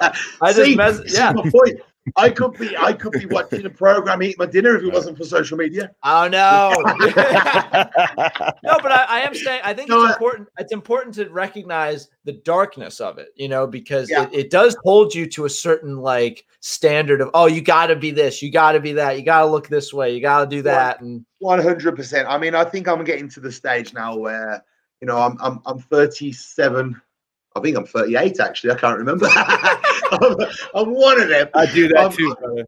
[0.40, 1.32] I just See, mess- yeah.
[2.16, 5.16] I could be I could be watching a program, eating my dinner if it wasn't
[5.16, 5.90] for social media.
[6.02, 10.48] Oh no, no, but I, I, am saying I think no, it's important.
[10.58, 14.24] It's important to recognize the darkness of it, you know, because yeah.
[14.24, 17.96] it, it does hold you to a certain like standard of oh, you got to
[17.96, 20.40] be this, you got to be that, you got to look this way, you got
[20.40, 22.28] to do that, and one hundred percent.
[22.28, 24.62] I mean, I think I'm getting to the stage now where
[25.00, 27.00] you know I'm I'm I'm 37
[27.54, 28.72] I think I'm 38 actually.
[28.72, 29.28] I can't remember.
[29.34, 30.36] I'm,
[30.74, 31.48] I'm, one of them.
[31.54, 32.66] I do that I'm, too, brother.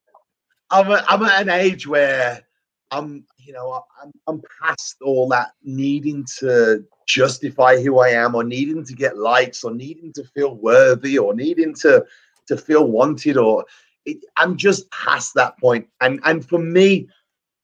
[0.71, 2.43] I'm, a, I'm at an age where
[2.91, 8.45] I'm, you know, I'm, I'm past all that needing to justify who I am or
[8.45, 12.05] needing to get likes or needing to feel worthy or needing to
[12.47, 13.65] to feel wanted or
[14.05, 15.89] it, I'm just past that point.
[16.01, 17.09] And and for me,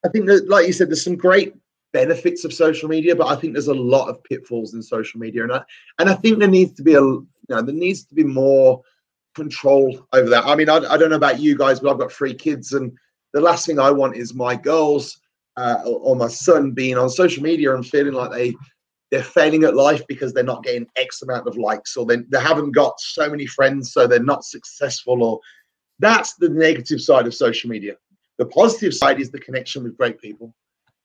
[0.05, 1.55] I think that, like you said, there's some great
[1.93, 5.43] benefits of social media, but I think there's a lot of pitfalls in social media,
[5.43, 5.63] and I
[5.99, 8.83] and I think there needs to be a you know there needs to be more
[9.35, 10.45] control over that.
[10.45, 12.93] I mean, I, I don't know about you guys, but I've got three kids, and
[13.33, 15.21] the last thing I want is my girls
[15.57, 18.55] uh, or my son being on social media and feeling like they
[19.11, 22.41] they're failing at life because they're not getting X amount of likes, or they, they
[22.41, 25.41] haven't got so many friends, so they're not successful, or
[25.99, 27.95] that's the negative side of social media.
[28.39, 30.55] The positive side is the connection with great people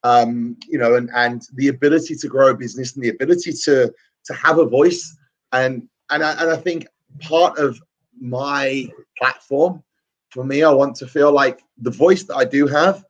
[0.03, 3.93] um, you know, and and the ability to grow a business and the ability to
[4.25, 5.15] to have a voice.
[5.51, 6.87] And and I, and I think
[7.21, 7.79] part of
[8.19, 9.83] my platform
[10.29, 13.05] for me, I want to feel like the voice that I do have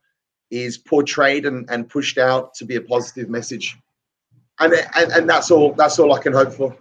[0.50, 3.78] is portrayed and, and pushed out to be a positive message.
[4.60, 6.76] And, and and that's all that's all I can hope for.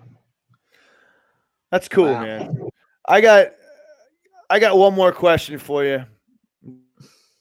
[1.70, 2.22] That's cool, wow.
[2.22, 2.68] man.
[3.06, 3.48] I got
[4.48, 6.06] I got one more question for you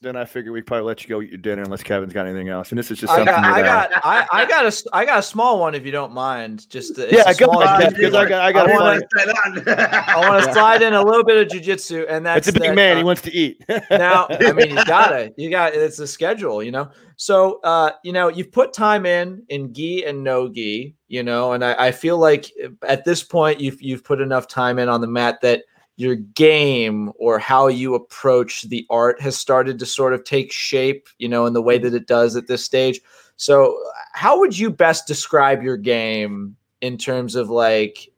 [0.05, 2.47] then I figure we probably let you go eat your dinner unless Kevin's got anything
[2.47, 2.69] else.
[2.69, 3.27] And this is just something.
[3.27, 5.91] I got, I got, I, I, got a, I got a small one if you
[5.91, 6.69] don't mind.
[6.69, 7.95] Just to, yeah, go ahead.
[7.95, 8.69] Because I got, I got.
[8.69, 12.69] I want to slide in a little bit of jujitsu, and that's it's a big
[12.69, 12.97] that, man.
[12.97, 13.63] Uh, he wants to eat.
[13.89, 15.73] now, I mean, you gotta, you got.
[15.73, 16.91] It's a schedule, you know.
[17.17, 21.53] So, uh, you know, you've put time in in gi and no gi, you know,
[21.53, 22.51] and I, I feel like
[22.87, 25.63] at this point you've you've put enough time in on the mat that
[25.97, 31.07] your game or how you approach the art has started to sort of take shape,
[31.19, 32.99] you know, in the way that it does at this stage.
[33.37, 33.77] So,
[34.13, 38.09] how would you best describe your game in terms of like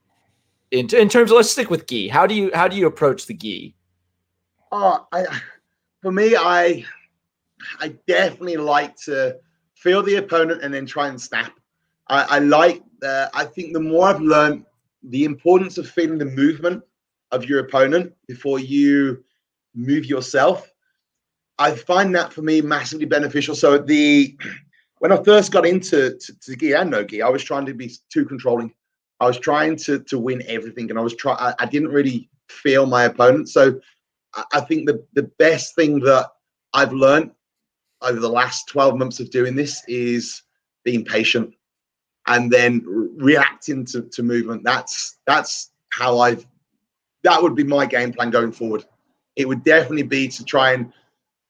[0.72, 2.08] in, in terms of let's stick with gi.
[2.08, 3.76] How do you how do you approach the gi?
[4.72, 5.26] Oh, I
[6.02, 6.86] for me, I
[7.80, 9.38] I definitely like to
[9.76, 11.54] feel the opponent and then try and snap.
[12.08, 14.66] I, I like uh, I think the more I've learned
[15.04, 16.84] the importance of feeling the movement
[17.32, 19.24] of your opponent before you
[19.76, 20.72] move yourself.
[21.60, 23.56] I find that for me massively beneficial.
[23.56, 24.38] So the
[25.00, 27.74] when I first got into to, to gi and no gi, I was trying to
[27.74, 28.74] be too controlling.
[29.20, 31.34] I was trying to to win everything, and I was try.
[31.34, 33.50] I, I didn't really feel my opponent.
[33.50, 33.80] So
[34.36, 36.30] I, I think the the best thing that
[36.74, 37.32] I've learned
[38.02, 40.44] over the last twelve months of doing this is
[40.84, 41.54] being patient
[42.28, 42.84] and then
[43.18, 44.64] reacting to, to movement.
[44.64, 46.46] That's that's how I've
[47.24, 48.86] that would be my game plan going forward.
[49.36, 50.92] It would definitely be to try and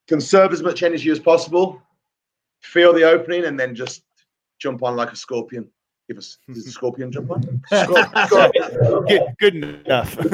[0.07, 1.81] conserve as much energy as possible,
[2.61, 4.03] feel the opening, and then just
[4.59, 5.69] jump on like a scorpion.
[6.07, 7.41] Give us the scorpion jump on?
[9.07, 10.17] good, good enough.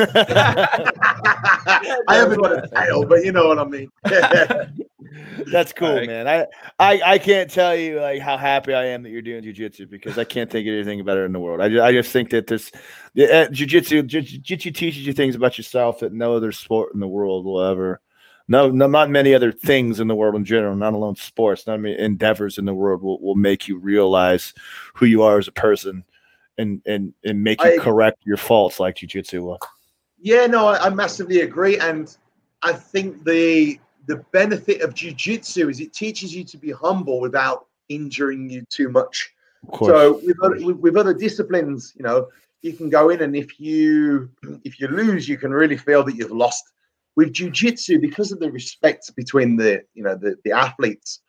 [2.07, 3.89] I haven't got a tail, but you know what I mean.
[5.51, 6.07] That's cool, right.
[6.07, 6.27] man.
[6.27, 6.47] I,
[6.79, 10.17] I I can't tell you like how happy I am that you're doing jujitsu because
[10.17, 11.61] I can't think of anything better in the world.
[11.61, 15.99] I just, I just think that this uh, jujitsu jujitsu teaches you things about yourself
[15.99, 18.01] that no other sport in the world will ever.
[18.47, 21.79] No, no, not many other things in the world in general, not alone sports, not
[21.79, 24.53] many endeavors in the world will, will make you realize
[24.95, 26.03] who you are as a person
[26.57, 29.59] and and and make you I, correct your faults like jujitsu will.
[30.19, 32.15] Yeah, no, I, I massively agree, and
[32.61, 37.67] I think the the benefit of jujitsu is it teaches you to be humble without
[37.89, 39.31] injuring you too much.
[39.79, 42.27] So with other, with other disciplines, you know,
[42.61, 44.29] you can go in and if you
[44.63, 46.63] if you lose, you can really feel that you've lost.
[47.15, 51.21] With jujitsu, because of the respect between the you know the, the athletes,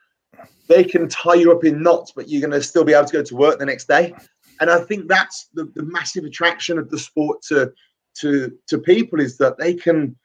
[0.69, 3.13] they can tie you up in knots, but you're going to still be able to
[3.13, 4.15] go to work the next day.
[4.61, 7.73] And I think that's the, the massive attraction of the sport to
[8.21, 10.17] to to people is that they can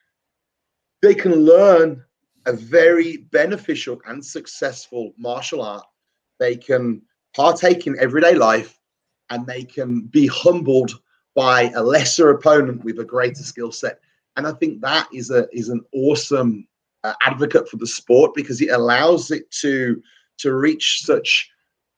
[1.02, 2.04] they can learn
[2.50, 5.86] a very beneficial and successful martial art.
[6.40, 7.02] They can
[7.36, 8.80] partake in everyday life
[9.30, 10.92] and they can be humbled
[11.36, 14.00] by a lesser opponent with a greater skill set.
[14.36, 16.68] And I think that is a is an awesome
[17.04, 20.02] uh, advocate for the sport because it allows it to
[20.40, 21.50] to reach such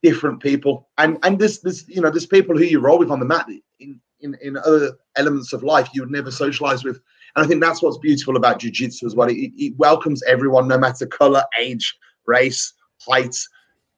[0.04, 0.90] different people.
[0.98, 3.48] And and there's there's you know there's people who you roll with on the mat
[3.80, 7.00] in in, in other elements of life you would never socialize with
[7.36, 9.30] and I think that's what's beautiful about jiu-jitsu as well.
[9.30, 13.36] It, it welcomes everyone, no matter color, age, race, height.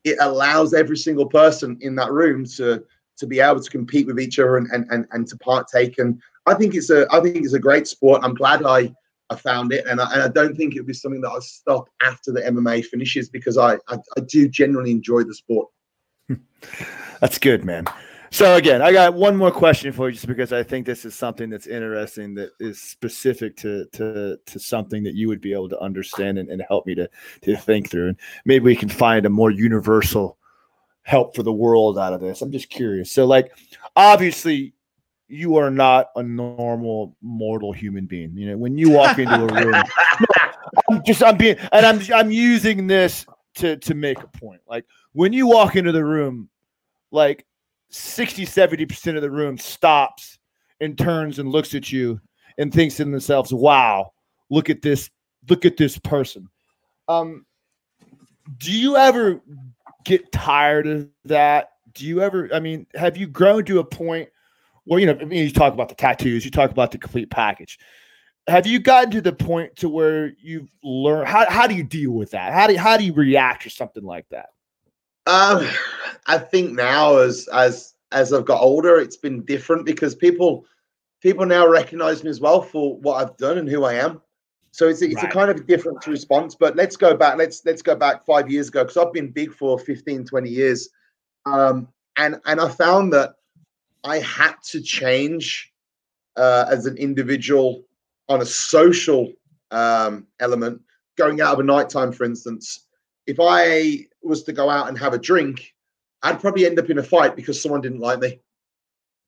[0.03, 2.83] It allows every single person in that room to
[3.15, 5.97] to be able to compete with each other and and, and, and to partake.
[5.97, 8.21] And I think it's a I think it's a great sport.
[8.23, 8.93] I'm glad I
[9.29, 11.41] I found it, and I, and I don't think it would be something that I'll
[11.41, 15.69] stop after the MMA finishes because I, I, I do generally enjoy the sport.
[17.19, 17.85] That's good, man.
[18.33, 21.13] So again, I got one more question for you, just because I think this is
[21.13, 25.69] something that's interesting that is specific to to to something that you would be able
[25.69, 27.07] to understand and, and help me to
[27.43, 30.39] to think through, and maybe we can find a more universal
[31.03, 32.41] help for the world out of this.
[32.41, 33.11] I'm just curious.
[33.11, 33.55] So, like,
[33.95, 34.73] obviously,
[35.27, 38.35] you are not a normal mortal human being.
[38.35, 39.73] You know, when you walk into a room,
[40.19, 40.51] no,
[40.89, 43.27] I'm just I'm being and I'm I'm using this
[43.57, 44.61] to to make a point.
[44.67, 46.49] Like when you walk into the room,
[47.11, 47.45] like
[47.93, 50.39] 60, 70% of the room stops
[50.81, 52.19] and turns and looks at you
[52.57, 54.11] and thinks to themselves, wow,
[54.49, 55.09] look at this,
[55.47, 56.47] look at this person.
[57.07, 57.45] Um,
[58.57, 59.41] do you ever
[60.05, 61.69] get tired of that?
[61.93, 64.27] Do you ever, I mean, have you grown to a point
[64.85, 67.29] where, you know, I mean, you talk about the tattoos, you talk about the complete
[67.29, 67.77] package.
[68.47, 72.11] Have you gotten to the point to where you've learned how, how do you deal
[72.11, 72.53] with that?
[72.53, 74.47] How do you, how do you react to something like that?
[75.25, 75.67] Um,
[76.27, 80.65] I think now as as as I've got older, it's been different because people
[81.21, 84.21] people now recognize me as well for what I've done and who I am.
[84.71, 85.25] So it's it's right.
[85.25, 86.55] a kind of different response.
[86.55, 87.37] But let's go back.
[87.37, 90.89] Let's let's go back five years ago because I've been big for 15, 20 years.
[91.45, 93.35] Um, and and I found that
[94.03, 95.71] I had to change
[96.35, 97.83] uh, as an individual
[98.29, 99.31] on a social
[99.71, 100.81] um, element.
[101.15, 102.87] Going out of a nighttime, for instance,
[103.27, 105.73] if I was to go out and have a drink,
[106.21, 108.39] I'd probably end up in a fight because someone didn't like me.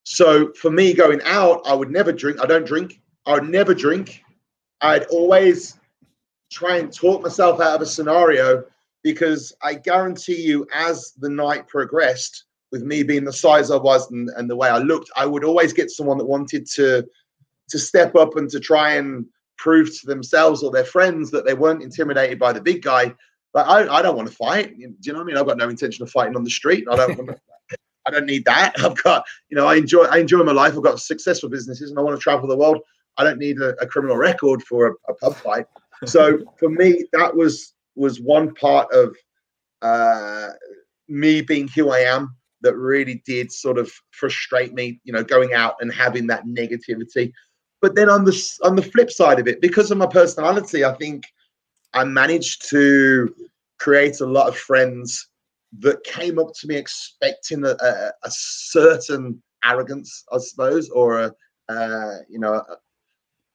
[0.03, 2.39] So for me going out, I would never drink.
[2.41, 3.01] I don't drink.
[3.25, 4.23] I would never drink.
[4.81, 5.79] I'd always
[6.51, 8.63] try and talk myself out of a scenario
[9.03, 14.11] because I guarantee you, as the night progressed, with me being the size I was
[14.11, 17.07] and, and the way I looked, I would always get someone that wanted to
[17.69, 19.25] to step up and to try and
[19.57, 23.15] prove to themselves or their friends that they weren't intimidated by the big guy.
[23.55, 24.77] Like I, I don't want to fight.
[24.77, 25.37] Do you know what I mean?
[25.37, 26.85] I've got no intention of fighting on the street.
[26.91, 27.37] I don't to,
[28.05, 28.75] I don't need that.
[28.83, 30.73] I've got, you know, I enjoy I enjoy my life.
[30.75, 32.79] I've got successful businesses and I want to travel the world.
[33.17, 35.65] I don't need a, a criminal record for a, a, pub fight.
[36.05, 39.15] So for me, that was was one part of
[39.81, 40.49] uh,
[41.07, 44.99] me being who I am that really did sort of frustrate me.
[45.05, 47.31] You know, going out and having that negativity.
[47.81, 50.93] But then on the on the flip side of it, because of my personality, I
[50.95, 51.25] think
[51.95, 53.33] I managed to
[53.79, 55.29] create a lot of friends
[55.79, 61.19] that came up to me expecting a, a, a certain arrogance, I suppose, or
[61.69, 62.61] a, you know,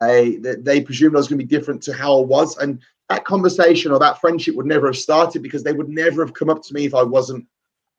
[0.03, 2.81] a, a, they presumed I was going to be different to how I was, and
[3.11, 6.49] that conversation or that friendship would never have started because they would never have come
[6.49, 7.47] up to me if I wasn't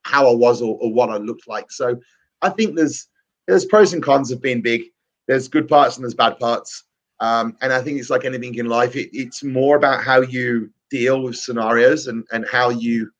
[0.03, 1.71] how I was or, or what I looked like.
[1.71, 1.99] So
[2.41, 3.07] I think there's
[3.47, 4.83] there's pros and cons of being big.
[5.27, 6.83] There's good parts and there's bad parts.
[7.21, 8.95] Um, and I think it's like anything in life.
[8.95, 13.11] It, it's more about how you deal with scenarios and, and how you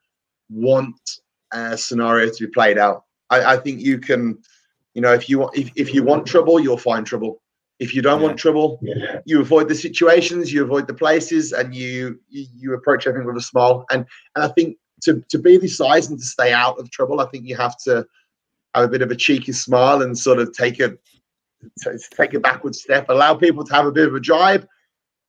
[0.49, 0.99] want
[1.53, 3.05] a scenario to be played out.
[3.29, 4.39] I, I think you can,
[4.95, 7.41] you know, if you want if, if you want trouble, you'll find trouble.
[7.79, 8.27] If you don't yeah.
[8.27, 9.19] want trouble, yeah.
[9.25, 13.37] you avoid the situations, you avoid the places, and you, you you approach everything with
[13.37, 13.85] a smile.
[13.91, 17.21] And and I think to to be this size and to stay out of trouble,
[17.21, 18.05] I think you have to
[18.75, 20.97] have a bit of a cheeky smile and sort of take a
[22.15, 24.65] take a backward step, allow people to have a bit of a drive,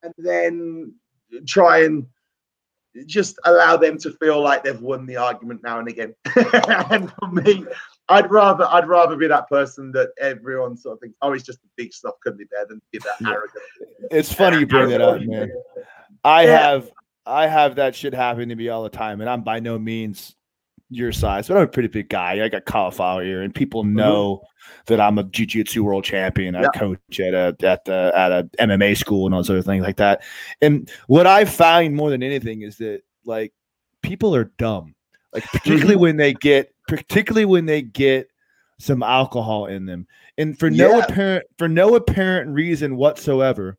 [0.03, 0.95] and then
[1.47, 2.07] try and
[3.07, 6.15] just allow them to feel like they've won the argument now and again.
[6.91, 7.65] and for me,
[8.09, 11.59] I'd rather I'd rather be that person that everyone sort of thinks, oh, he's just
[11.61, 13.65] a big stuff, couldn't be there than be that arrogant.
[14.11, 15.51] It's funny you bring that up, man.
[16.25, 16.59] I yeah.
[16.59, 16.91] have
[17.25, 20.35] I have that shit happen to me all the time, and I'm by no means
[20.93, 22.45] your size, but I'm a pretty big guy.
[22.45, 23.97] I got cauliflower ear, and people mm-hmm.
[23.97, 24.83] know mm-hmm.
[24.87, 26.55] that I'm a jiu-jitsu world champion.
[26.55, 26.69] I yeah.
[26.75, 29.97] coach at a at the at a MMA school and all sort of things like
[29.97, 30.23] that.
[30.61, 33.53] And what I find more than anything is that like
[34.03, 34.95] people are dumb.
[35.33, 36.03] Like particularly mm-hmm.
[36.03, 38.29] when they get particularly when they get
[38.79, 40.07] some alcohol in them.
[40.37, 41.05] And for no yeah.
[41.05, 43.79] apparent for no apparent reason whatsoever,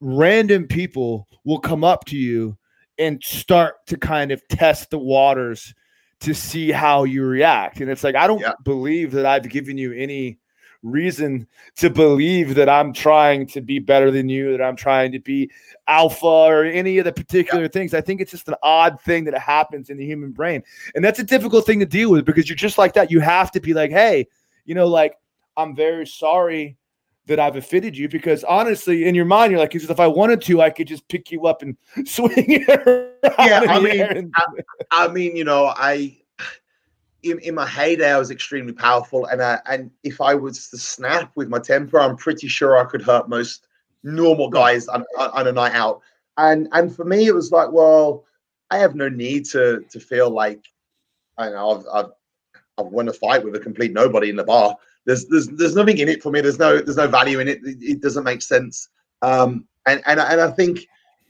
[0.00, 2.56] random people will come up to you
[2.98, 5.74] and start to kind of test the waters
[6.20, 7.80] to see how you react.
[7.80, 8.52] And it's like, I don't yeah.
[8.64, 10.38] believe that I've given you any
[10.82, 11.46] reason
[11.76, 15.50] to believe that I'm trying to be better than you, that I'm trying to be
[15.88, 17.68] alpha or any of the particular yeah.
[17.68, 17.92] things.
[17.92, 20.62] I think it's just an odd thing that happens in the human brain.
[20.94, 23.10] And that's a difficult thing to deal with because you're just like that.
[23.10, 24.26] You have to be like, hey,
[24.64, 25.16] you know, like,
[25.56, 26.76] I'm very sorry
[27.26, 30.62] that I've offended you because honestly, in your mind, you're like, if I wanted to,
[30.62, 33.16] I could just pick you up and swing it.
[33.38, 34.44] yeah, I mean, and- I,
[34.92, 36.16] I, mean, you know, I
[37.22, 40.78] in, in my heyday, I was extremely powerful, and I, and if I was to
[40.78, 43.66] snap with my temper, I'm pretty sure I could hurt most
[44.02, 46.02] normal guys on, on a night out.
[46.38, 48.24] And and for me, it was like, well,
[48.70, 50.64] I have no need to to feel like
[51.38, 52.12] I know I've, I've
[52.78, 54.76] I've won a fight with a complete nobody in the bar
[55.06, 56.40] there's there's there's nothing in it for me.
[56.40, 57.60] There's no there's no value in it.
[57.64, 58.88] It, it doesn't make sense.
[59.22, 60.80] Um, and and and I think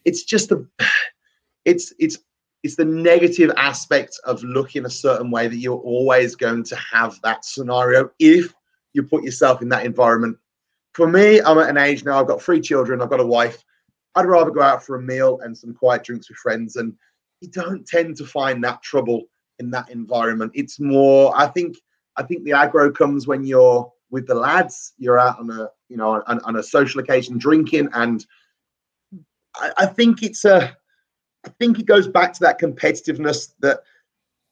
[0.05, 0.67] it's just the
[1.65, 2.19] it's it's
[2.63, 7.21] it's the negative aspect of looking a certain way that you're always going to have
[7.23, 8.53] that scenario if
[8.93, 10.37] you put yourself in that environment.
[10.95, 12.19] For me, I'm at an age now.
[12.19, 13.03] I've got three children.
[13.03, 13.63] I've got a wife.
[14.15, 16.77] I'd rather go out for a meal and some quiet drinks with friends.
[16.77, 16.95] And
[17.43, 19.25] you don't tend to find that trouble
[19.59, 20.53] in that environment.
[20.55, 21.77] It's more, I think,
[22.17, 24.93] I think the aggro comes when you're with the lads.
[24.99, 28.25] You're out on a you know on, on a social occasion drinking, and
[29.57, 30.77] I, I, think it's a.
[31.45, 33.81] I think it goes back to that competitiveness that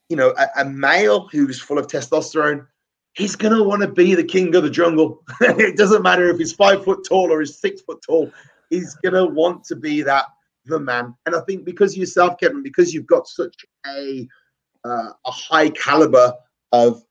[0.08, 2.66] you know a, a male who's full of testosterone.
[3.14, 5.22] He's gonna want to be the king of the jungle.
[5.40, 8.30] it doesn't matter if he's five foot tall or he's six foot tall.
[8.70, 10.26] He's gonna want to be that
[10.66, 11.14] the man.
[11.26, 13.54] And I think because yourself, Kevin, because you've got such
[13.86, 14.26] a
[14.84, 16.34] uh, a high caliber
[16.72, 17.02] of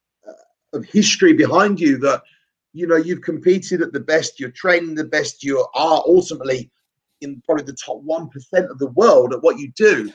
[0.73, 2.21] of history behind you that
[2.73, 6.71] you know you've competed at the best, you're training the best, you are ultimately
[7.21, 10.11] in probably the top one percent of the world at what you do.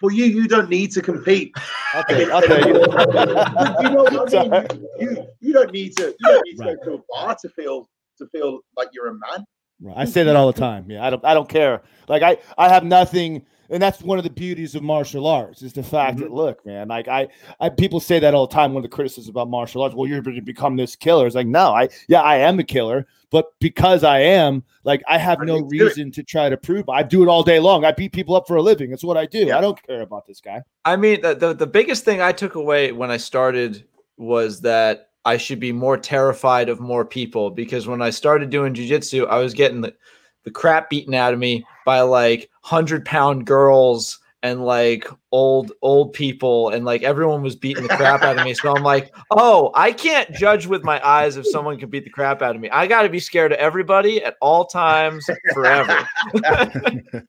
[0.00, 1.52] For you, you don't need to compete.
[1.94, 2.66] Okay, okay.
[2.66, 4.86] you know what I mean?
[4.98, 6.06] You, you, you, don't need to.
[6.06, 6.76] You don't need to right.
[6.84, 9.44] go to a bar to feel to feel like you're a man.
[9.80, 9.96] Right.
[9.98, 10.90] I say that all the time.
[10.90, 11.24] Yeah, I don't.
[11.24, 11.82] I don't care.
[12.08, 15.72] Like I, I have nothing and that's one of the beauties of martial arts is
[15.72, 16.24] the fact mm-hmm.
[16.24, 17.28] that look, man, like I,
[17.60, 18.72] I people say that all the time.
[18.72, 21.26] One of the criticisms about martial arts, well, you're going to become this killer.
[21.26, 25.18] It's like, no, I, yeah, I am a killer, but because I am, like, I
[25.18, 26.88] have I no reason to try to prove.
[26.88, 27.84] I do it all day long.
[27.84, 28.92] I beat people up for a living.
[28.92, 29.46] It's what I do.
[29.46, 29.58] Yeah.
[29.58, 30.62] I don't care about this guy.
[30.84, 33.84] I mean, the, the the biggest thing I took away when I started
[34.16, 38.74] was that I should be more terrified of more people because when I started doing
[38.74, 39.94] jujitsu, I was getting the,
[40.44, 46.12] the crap beaten out of me by like hundred pound girls and like old old
[46.12, 48.52] people and like everyone was beating the crap out of me.
[48.52, 52.10] So I'm like, oh, I can't judge with my eyes if someone can beat the
[52.10, 52.68] crap out of me.
[52.68, 56.06] I got to be scared of everybody at all times forever.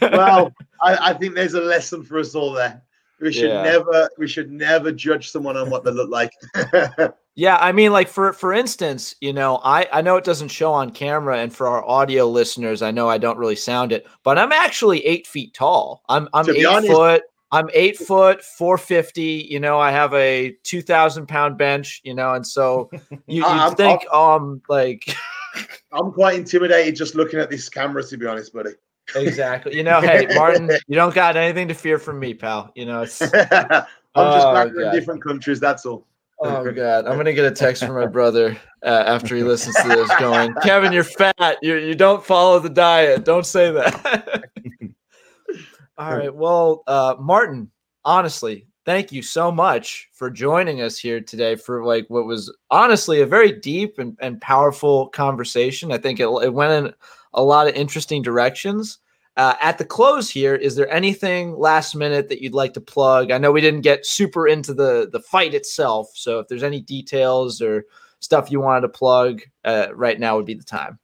[0.00, 2.80] well, I, I, think there's a lesson for us all there.
[3.20, 3.62] We should yeah.
[3.62, 6.32] never we should never judge someone on what they look like.
[7.36, 10.72] yeah, I mean, like for for instance, you know, I I know it doesn't show
[10.72, 14.36] on camera, and for our audio listeners, I know I don't really sound it, but
[14.36, 16.02] I'm actually eight feet tall.
[16.08, 17.22] I'm I'm eight honest, foot.
[17.52, 19.46] I'm eight foot, four fifty.
[19.48, 22.00] You know, I have a two thousand pound bench.
[22.04, 22.90] You know, and so
[23.26, 25.14] you you think I'm, um like.
[25.92, 28.70] I'm quite intimidated just looking at this camera, to be honest, buddy.
[29.16, 29.76] Exactly.
[29.76, 32.70] You know, hey, Martin, you don't got anything to fear from me, pal.
[32.74, 33.20] You know, it's.
[33.22, 35.60] I'm just oh, back in different countries.
[35.60, 36.06] That's all.
[36.42, 39.88] Oh God, I'm gonna get a text from my brother uh, after he listens to
[39.88, 41.58] this, going, "Kevin, you're fat.
[41.60, 43.24] You you don't follow the diet.
[43.24, 44.50] Don't say that."
[45.98, 46.34] all right.
[46.34, 47.70] Well, uh, Martin,
[48.06, 53.20] honestly, thank you so much for joining us here today for like what was honestly
[53.20, 55.92] a very deep and, and powerful conversation.
[55.92, 56.94] I think it, it went in
[57.34, 58.98] a lot of interesting directions.
[59.36, 63.30] Uh, at the close here, is there anything last minute that you'd like to plug?
[63.30, 66.80] I know we didn't get super into the the fight itself, so if there's any
[66.80, 67.84] details or
[68.18, 70.98] stuff you wanted to plug, uh, right now would be the time.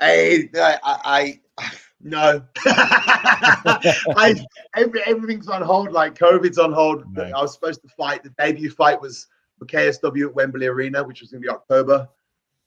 [0.00, 1.68] I, I, I
[2.00, 4.34] no, I
[4.76, 5.92] every, everything's on hold.
[5.92, 7.04] Like COVID's on hold.
[7.16, 7.32] Right.
[7.32, 8.22] I was supposed to fight.
[8.22, 9.26] The debut fight was
[9.58, 12.08] for KSW at Wembley Arena, which was going to be October.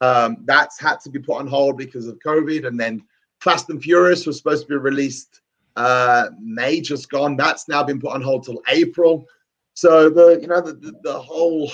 [0.01, 2.67] Um, that's had to be put on hold because of COVID.
[2.67, 3.03] And then
[3.41, 5.41] Fast and Furious was supposed to be released
[5.75, 7.35] uh, May, just gone.
[7.35, 9.25] That's now been put on hold till April.
[9.73, 11.67] So the you know the, the, the whole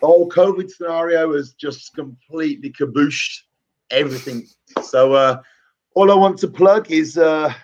[0.00, 3.42] the whole COVID scenario has just completely cabooshed
[3.90, 4.46] everything.
[4.82, 5.40] So uh,
[5.94, 7.54] all I want to plug is uh,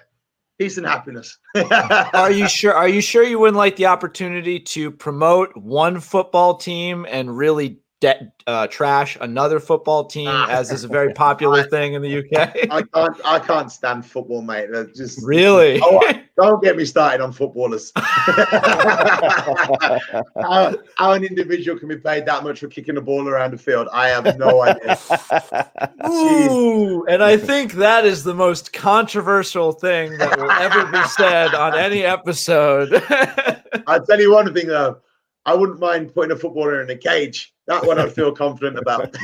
[0.58, 1.36] peace and happiness.
[2.14, 2.72] are you sure?
[2.72, 7.78] Are you sure you wouldn't like the opportunity to promote one football team and really
[8.00, 10.48] de- uh, trash another football team, ah.
[10.48, 12.56] as is a very popular thing in the UK.
[12.70, 14.68] I can't, I can't stand football, mate.
[14.70, 15.80] They're just really.
[15.82, 16.00] Oh,
[16.36, 17.90] don't get me started on footballers.
[20.36, 23.58] how, how, an individual can be paid that much for kicking a ball around the
[23.58, 24.96] field, I have no idea.
[26.08, 31.54] Ooh, and I think that is the most controversial thing that will ever be said
[31.54, 33.02] on any episode.
[33.86, 35.00] I'll tell you one thing though.
[35.48, 37.54] I wouldn't mind putting a footballer in a cage.
[37.68, 39.14] That one I'd feel confident about.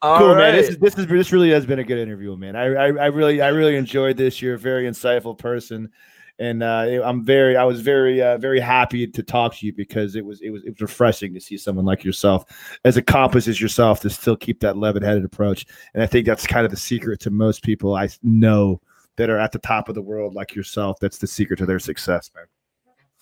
[0.00, 0.36] cool, right.
[0.36, 0.54] man.
[0.54, 2.54] This is this is this really has been a good interview, man.
[2.54, 4.40] I, I, I really I really enjoyed this.
[4.40, 5.90] You're a very insightful person,
[6.38, 10.14] and uh, I'm very I was very uh, very happy to talk to you because
[10.14, 12.44] it was it was it was refreshing to see someone like yourself,
[12.84, 15.66] as accomplished as yourself, to still keep that level-headed approach.
[15.94, 18.80] And I think that's kind of the secret to most people I know
[19.16, 21.00] that are at the top of the world like yourself.
[21.00, 22.44] That's the secret to their success, man.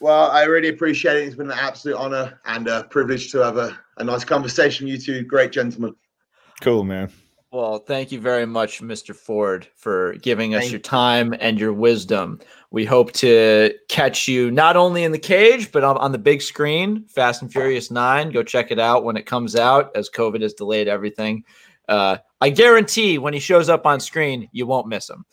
[0.03, 1.27] Well, I really appreciate it.
[1.29, 5.07] It's been an absolute honor and a privilege to have a, a nice conversation with
[5.07, 5.95] you two great gentlemen.
[6.61, 7.13] Cool, man.
[7.53, 9.15] Well, thank you very much, Mr.
[9.15, 12.41] Ford, for giving us thank your time and your wisdom.
[12.73, 16.43] We hope to catch you not only in the cage, but on, on, the big
[16.43, 18.31] screen, Fast and Furious 9.
[18.31, 21.45] Go check it out when it comes out, as COVID has delayed everything.
[21.89, 25.25] Uh, I guarantee when he shows up on screen, you won't miss him.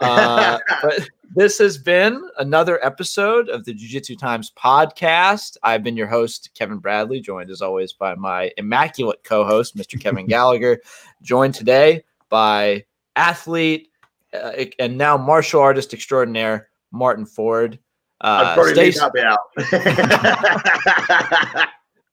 [0.00, 5.56] Uh, but this has been another episode of the Jiu Jitsu Times podcast.
[5.62, 10.00] I've been your host, Kevin Bradley, joined as always by my immaculate co host, Mr.
[10.00, 10.80] Kevin Gallagher,
[11.22, 12.84] joined today by
[13.16, 13.90] athlete
[14.32, 17.78] uh, and now martial artist extraordinaire, Martin Ford.
[18.20, 18.90] Uh, stay,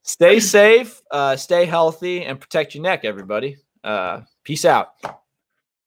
[0.03, 3.57] stay safe, uh, stay healthy, and protect your neck, everybody.
[3.83, 4.89] Uh, peace out.